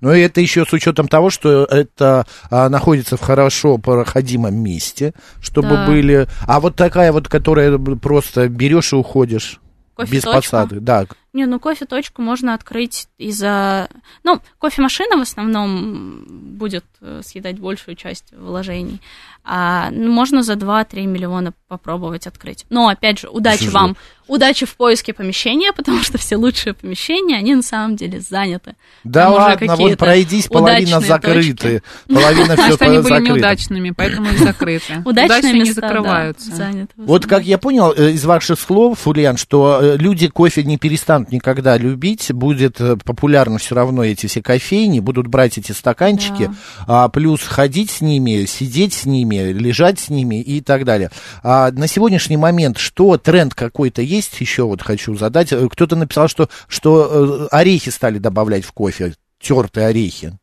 Но 0.00 0.12
это 0.12 0.40
еще 0.40 0.64
с 0.64 0.72
учетом 0.72 1.08
того, 1.08 1.30
что 1.30 1.64
это 1.64 2.26
а, 2.50 2.68
находится 2.68 3.16
в 3.16 3.20
хорошо 3.20 3.76
проходимом 3.78 4.54
месте, 4.56 5.12
чтобы 5.40 5.70
Да. 5.70 5.86
были. 5.86 6.26
А 6.46 6.60
вот 6.60 6.76
такая 6.76 7.12
вот, 7.12 7.28
которая 7.28 7.76
просто 7.78 8.48
берешь 8.48 8.92
и 8.92 8.96
уходишь 8.96 9.60
без 9.98 10.06
Кофе-точку. 10.24 10.32
посадок. 10.32 10.84
Да. 10.84 11.06
Не, 11.34 11.46
ну 11.46 11.58
кофе-точку 11.58 12.22
можно 12.22 12.54
открыть 12.54 13.08
из-за... 13.18 13.88
Ну, 14.22 14.40
кофемашина 14.60 15.16
в 15.16 15.20
основном 15.20 16.24
будет 16.56 16.84
э, 17.00 17.22
съедать 17.24 17.58
большую 17.58 17.96
часть 17.96 18.32
вложений. 18.32 19.00
А 19.46 19.90
ну, 19.90 20.10
можно 20.10 20.42
за 20.42 20.54
2-3 20.54 21.04
миллиона 21.04 21.52
попробовать 21.68 22.26
открыть. 22.26 22.64
Но, 22.70 22.88
опять 22.88 23.18
же, 23.18 23.28
удачи 23.28 23.68
вам. 23.68 23.96
Удачи 24.26 24.64
в 24.64 24.74
поиске 24.76 25.12
помещения, 25.12 25.70
потому 25.76 26.02
что 26.02 26.16
все 26.16 26.36
лучшие 26.36 26.72
помещения, 26.72 27.36
они 27.36 27.54
на 27.54 27.62
самом 27.62 27.94
деле 27.96 28.20
заняты. 28.20 28.74
Да 29.02 29.24
Там 29.24 29.32
уже 29.32 29.42
ладно, 29.42 29.66
вот 29.66 29.76
какие-то 29.76 29.96
пройдись, 29.98 30.46
половина 30.46 31.00
закрыты. 31.00 31.82
Половина 32.08 32.56
все 32.56 32.76
Значит, 32.76 32.82
они 32.82 32.98
были 33.00 33.20
неудачными, 33.20 33.90
поэтому 33.90 34.30
и 34.30 34.36
закрыты. 34.36 35.02
Удачные 35.04 35.52
не 35.52 35.72
закрываются. 35.72 36.70
Вот 36.96 37.26
как 37.26 37.44
я 37.44 37.58
понял 37.58 37.92
э, 37.92 38.12
из 38.12 38.24
ваших 38.24 38.58
слов, 38.58 39.06
Ульян, 39.06 39.36
что 39.36 39.80
э, 39.82 39.96
люди 39.98 40.28
кофе 40.28 40.62
не 40.62 40.78
перестанут 40.78 41.23
никогда 41.32 41.76
любить, 41.76 42.32
будет 42.32 42.80
э, 42.80 42.96
популярно 42.96 43.58
все 43.58 43.74
равно 43.74 44.04
эти 44.04 44.26
все 44.26 44.42
кофейни, 44.42 45.00
будут 45.00 45.26
брать 45.26 45.58
эти 45.58 45.72
стаканчики, 45.72 46.50
а, 46.86 47.08
плюс 47.08 47.42
ходить 47.42 47.90
с 47.90 48.00
ними, 48.00 48.44
сидеть 48.46 48.94
с 48.94 49.06
ними, 49.06 49.52
лежать 49.52 49.98
с 49.98 50.08
ними 50.08 50.40
и 50.40 50.60
так 50.60 50.84
далее. 50.84 51.10
А 51.42 51.70
на 51.70 51.86
сегодняшний 51.86 52.36
момент 52.36 52.78
что, 52.78 53.16
тренд 53.18 53.54
какой-то 53.54 54.02
есть 54.02 54.40
еще, 54.40 54.64
вот 54.64 54.82
хочу 54.82 55.14
задать. 55.16 55.52
Э, 55.52 55.68
Кто-то 55.68 55.96
написал, 55.96 56.28
что, 56.28 56.48
что 56.68 57.48
э, 57.50 57.56
орехи 57.56 57.90
стали 57.90 58.18
добавлять 58.18 58.64
в 58.64 58.72
кофе, 58.72 59.14
тертые 59.40 59.88
орехи. 59.88 60.38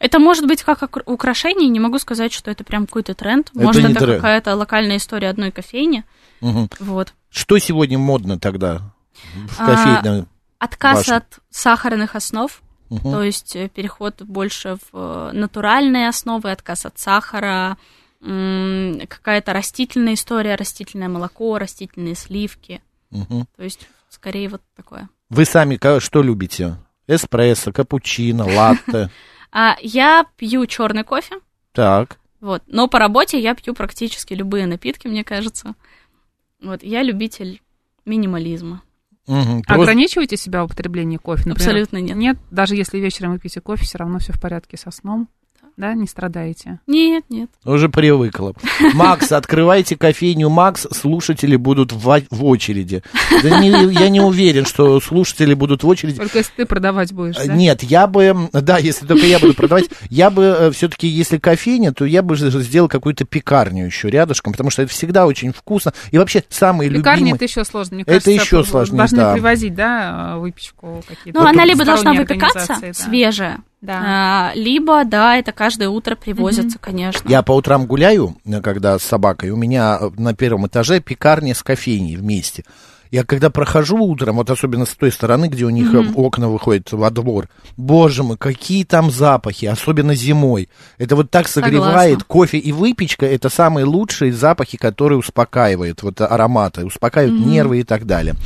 Это 0.00 0.18
может 0.18 0.46
быть 0.46 0.62
как 0.62 0.82
укр- 0.82 1.02
украшение, 1.06 1.68
не 1.68 1.80
могу 1.80 1.98
сказать, 1.98 2.32
что 2.32 2.50
это 2.50 2.64
прям 2.64 2.86
какой-то 2.86 3.14
тренд. 3.14 3.50
Это 3.54 3.64
Может, 3.64 3.84
это 3.84 4.00
тренд. 4.00 4.16
какая-то 4.16 4.54
локальная 4.54 4.96
история 4.98 5.28
одной 5.28 5.50
кофейни. 5.50 6.04
Мгм. 6.40 6.68
Вот. 6.80 7.14
Что 7.30 7.58
сегодня 7.58 7.98
модно 7.98 8.38
тогда 8.38 8.92
в 9.48 9.60
А, 9.60 9.66
кофейном? 9.66 10.28
Отказ 10.58 10.98
Ваша. 10.98 11.16
от 11.16 11.38
сахарных 11.50 12.14
основ, 12.14 12.62
Мгм. 12.90 13.00
то 13.12 13.22
есть 13.22 13.56
э, 13.56 13.68
переход 13.68 14.22
больше 14.22 14.76
в 14.76 14.96
э, 14.96 15.30
натуральные 15.32 16.08
основы, 16.08 16.50
отказ 16.50 16.86
от 16.86 16.98
сахара, 16.98 17.76
какая-то 19.08 19.52
растительная 19.52 20.14
история, 20.14 20.54
растительное 20.54 21.08
молоко, 21.08 21.58
растительные 21.58 22.14
сливки. 22.14 22.80
Мгм. 23.10 23.46
То 23.56 23.62
есть, 23.64 23.88
скорее 24.08 24.48
вот 24.48 24.62
такое. 24.76 25.08
Вы 25.28 25.44
сами 25.44 25.78
что 26.00 26.22
любите? 26.22 26.76
Эспрессо, 27.06 27.72
капучино, 27.72 28.44
латте. 28.46 29.10
А 29.54 29.76
я 29.82 30.24
пью 30.38 30.64
черный 30.64 31.04
кофе, 31.04 31.34
Так. 31.72 32.16
вот. 32.40 32.62
Но 32.68 32.88
по 32.88 32.98
работе 32.98 33.38
я 33.38 33.54
пью 33.54 33.74
практически 33.74 34.32
любые 34.32 34.66
напитки, 34.66 35.08
мне 35.08 35.24
кажется. 35.24 35.74
Вот, 36.62 36.82
я 36.82 37.02
любитель 37.02 37.60
минимализма. 38.06 38.80
Мгм. 39.26 39.62
Просто- 39.62 39.82
Ограничиваете 39.82 40.36
себя 40.36 40.62
в 40.62 40.66
употреблении 40.66 41.16
кофе? 41.16 41.48
Например? 41.48 41.68
Абсолютно 41.70 41.98
нет. 41.98 42.16
Нет, 42.16 42.38
даже 42.50 42.74
если 42.74 42.98
вечером 42.98 43.32
вы 43.32 43.38
пьете 43.38 43.60
кофе, 43.60 43.84
все 43.84 43.98
равно 43.98 44.18
все 44.18 44.32
в 44.32 44.40
порядке 44.40 44.76
со 44.76 44.90
сном. 44.90 45.28
Да, 45.76 45.94
не 45.94 46.06
страдаете. 46.06 46.80
Нет, 46.86 47.24
нет. 47.30 47.50
Уже 47.64 47.88
привыкла. 47.88 48.52
Макс, 48.94 49.32
открывайте 49.32 49.96
кофейню 49.96 50.48
Макс, 50.50 50.86
слушатели 50.92 51.56
будут 51.56 51.92
в, 51.92 52.22
в 52.30 52.44
очереди. 52.44 53.02
Да 53.42 53.60
не- 53.60 53.92
я 53.94 54.08
не 54.08 54.20
уверен, 54.20 54.66
что 54.66 55.00
слушатели 55.00 55.54
будут 55.54 55.82
в 55.82 55.88
очереди. 55.88 56.18
Только 56.18 56.38
если 56.38 56.52
ты 56.56 56.66
продавать 56.66 57.12
будешь, 57.12 57.36
Э, 57.38 57.46
да? 57.46 57.54
Нет, 57.54 57.82
я 57.82 58.06
бы, 58.06 58.48
да, 58.52 58.78
если 58.78 59.06
только 59.06 59.26
я 59.26 59.38
буду 59.38 59.54
продавать, 59.54 59.86
я 60.10 60.30
бы 60.30 60.70
все-таки, 60.74 61.06
если 61.08 61.38
кофейня, 61.38 61.92
то 61.92 62.04
я 62.04 62.22
бы 62.22 62.36
сделал 62.36 62.88
какую-то 62.88 63.24
пекарню 63.24 63.86
еще 63.86 64.10
рядышком, 64.10 64.52
потому 64.52 64.70
что 64.70 64.82
это 64.82 64.92
всегда 64.92 65.26
очень 65.26 65.52
вкусно. 65.52 65.92
И 66.10 66.18
вообще 66.18 66.44
самые 66.48 66.90
Пекарня 66.90 67.18
любимые... 67.20 67.34
это 67.36 67.44
еще 67.44 67.64
сложно. 67.64 67.94
Мне 67.94 68.02
Это 68.02 68.12
кажется, 68.12 68.30
еще 68.30 68.62
п- 68.62 68.68
сложнее, 68.68 68.98
Должны 68.98 69.16
да. 69.18 69.32
привозить, 69.32 69.74
да, 69.74 70.36
выпечку 70.38 71.02
какие-то. 71.08 71.40
Ну, 71.40 71.46
она 71.46 71.64
либо 71.64 71.84
должна 71.84 72.12
выпекаться 72.12 72.76
да. 72.80 72.92
свежая, 72.92 73.60
Да. 73.82 74.00
а, 74.04 74.52
либо, 74.54 75.04
да, 75.04 75.36
это 75.36 75.50
каждое 75.50 75.88
утро 75.88 76.14
привозятся, 76.14 76.78
конечно. 76.78 77.28
Я 77.28 77.42
по 77.42 77.50
утрам 77.50 77.86
гуляю, 77.86 78.36
э, 78.44 78.60
когда 78.60 78.96
с 78.96 79.02
собакой, 79.02 79.50
у 79.50 79.56
меня 79.56 79.98
э, 80.00 80.10
на 80.18 80.34
первом 80.34 80.68
этаже 80.68 81.00
пекарня 81.00 81.52
с 81.52 81.64
кофейней 81.64 82.14
вместе. 82.14 82.62
Я 83.10 83.24
когда 83.24 83.50
прохожу 83.50 83.98
утром, 83.98 84.36
вот 84.36 84.50
особенно 84.50 84.86
с 84.86 84.94
той 84.94 85.10
стороны, 85.10 85.48
где 85.48 85.64
у 85.64 85.70
них 85.70 85.92
э, 85.92 86.12
окна 86.14 86.48
выходят 86.48 86.92
во 86.92 87.10
двор, 87.10 87.48
боже 87.76 88.22
мой, 88.22 88.36
какие 88.36 88.84
там 88.84 89.10
запахи, 89.10 89.66
особенно 89.66 90.14
зимой. 90.14 90.68
Это 90.96 91.16
вот 91.16 91.32
так 91.32 91.48
согревает. 91.48 92.20
Согласна. 92.20 92.24
Кофе 92.28 92.58
и 92.58 92.70
выпечка 92.70 93.26
это 93.26 93.48
самые 93.48 93.84
лучшие 93.84 94.32
запахи, 94.32 94.78
которые 94.78 95.18
успокаивают, 95.18 96.04
вот 96.04 96.20
ароматы, 96.20 96.86
успокаивают 96.86 97.44
нервы 97.44 97.80
и 97.80 97.84
так 97.84 98.06
далее. 98.06 98.36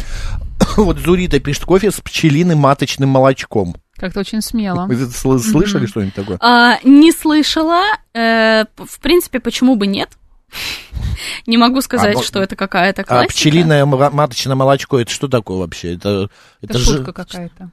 Вот 0.79 0.99
Зурита 0.99 1.41
пишет 1.41 1.65
кофе 1.65 1.91
с 1.91 2.01
пчелиным 2.01 2.59
маточным 2.59 3.11
молочком. 3.11 3.77
Как-то 3.99 4.21
очень 4.21 4.43
смело. 4.43 4.87
Вы 4.87 4.95
сл- 4.95 5.39
слышали 5.39 5.87
что-нибудь 5.87 6.15
такое? 6.15 6.39
А, 6.41 6.79
не 6.85 7.13
слышала. 7.13 7.83
э, 8.15 8.65
в 8.77 9.01
принципе, 9.01 9.41
почему 9.41 9.77
бы 9.77 9.87
нет? 9.87 10.11
Не 11.47 11.57
могу 11.59 11.81
сказать, 11.81 12.15
А, 12.15 12.19
ну, 12.19 12.23
что 12.25 12.43
это 12.43 12.57
какая-то 12.57 13.03
А 13.03 13.05
классика. 13.05 13.33
пчелиное 13.35 13.83
м- 13.83 14.15
маточное 14.15 14.55
молочко, 14.55 14.99
это 15.01 15.11
что 15.11 15.29
такое 15.29 15.59
вообще? 15.59 15.95
Это, 15.95 16.29
Это 16.63 16.79
же- 16.79 16.97
шутка 16.99 17.13
какая-то. 17.13 17.71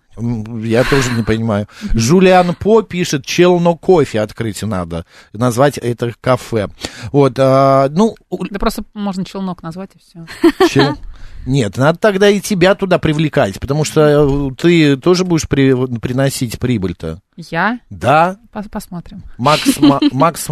Я 0.64 0.84
тоже 0.84 1.12
не 1.12 1.24
понимаю. 1.24 1.68
Жулиан 1.94 2.56
По 2.56 2.82
пишет, 2.84 3.26
челно 3.26 3.76
кофе 3.76 4.22
открыть 4.22 4.62
надо. 4.64 5.06
Назвать 5.34 5.78
это 5.78 6.14
кафе. 6.22 6.70
Вот, 7.12 7.34
а, 7.38 7.88
ну, 7.90 8.16
Да 8.50 8.60
просто 8.60 8.84
можно 8.94 9.26
челнок 9.26 9.62
назвать 9.64 9.92
и 9.96 10.00
все. 10.00 10.26
чел- 10.70 10.98
Нет, 11.46 11.78
надо 11.78 12.00
тогда 12.00 12.30
и 12.30 12.40
тебя 12.40 12.76
туда 12.76 13.00
привлекать, 13.00 13.60
потому 13.60 13.84
что 13.84 14.02
э, 14.02 14.50
ты 14.58 14.98
тоже 14.98 15.26
будешь 15.26 15.48
при- 15.48 15.98
приносить 16.00 16.60
прибыль-то. 16.60 17.20
Я? 17.36 17.80
Да, 17.90 18.38
Пос- 18.54 18.70
Посмотрим. 18.70 19.24
Макс, 19.38 19.78
Ма- 19.80 20.00
Макс, 20.12 20.48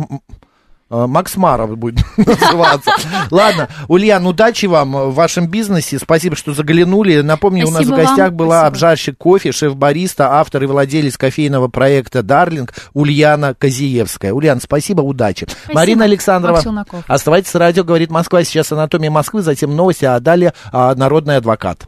Макс 0.91 1.35
Маров 1.37 1.77
будет 1.77 1.99
называться. 2.17 2.91
Ладно, 3.31 3.69
Ульян, 3.87 4.25
удачи 4.27 4.65
вам 4.65 4.91
в 4.91 5.13
вашем 5.15 5.47
бизнесе. 5.47 5.97
Спасибо, 5.99 6.35
что 6.35 6.53
заглянули. 6.53 7.21
Напомню, 7.21 7.67
у 7.67 7.71
нас 7.71 7.83
в 7.83 7.85
Спасибо 7.85 7.95
гостях 7.97 8.27
вам. 8.29 8.35
была 8.35 8.55
Спасибо. 8.59 8.67
обжарщик 8.67 9.17
кофе, 9.17 9.51
шеф-бариста, 9.51 10.33
автор 10.39 10.63
и 10.63 10.65
владелец 10.65 11.17
кофейного 11.17 11.67
проекта 11.69 12.23
«Дарлинг» 12.23 12.73
Ульяна 12.93 13.53
Козиевская. 13.53 14.33
Ульян, 14.33 14.59
спасибо, 14.61 15.01
удачи. 15.01 15.47
Марина 15.73 16.03
Александрова. 16.05 16.61
Оставайтесь 17.07 17.51
с 17.51 17.55
радио, 17.55 17.83
говорит 17.83 18.11
Москва. 18.11 18.43
Сейчас 18.43 18.71
«Анатомия 18.71 19.09
Москвы», 19.11 19.41
затем 19.41 19.75
новости, 19.75 20.05
а 20.05 20.19
далее 20.19 20.53
а, 20.71 20.93
«Народный 20.95 21.37
адвокат». 21.37 21.87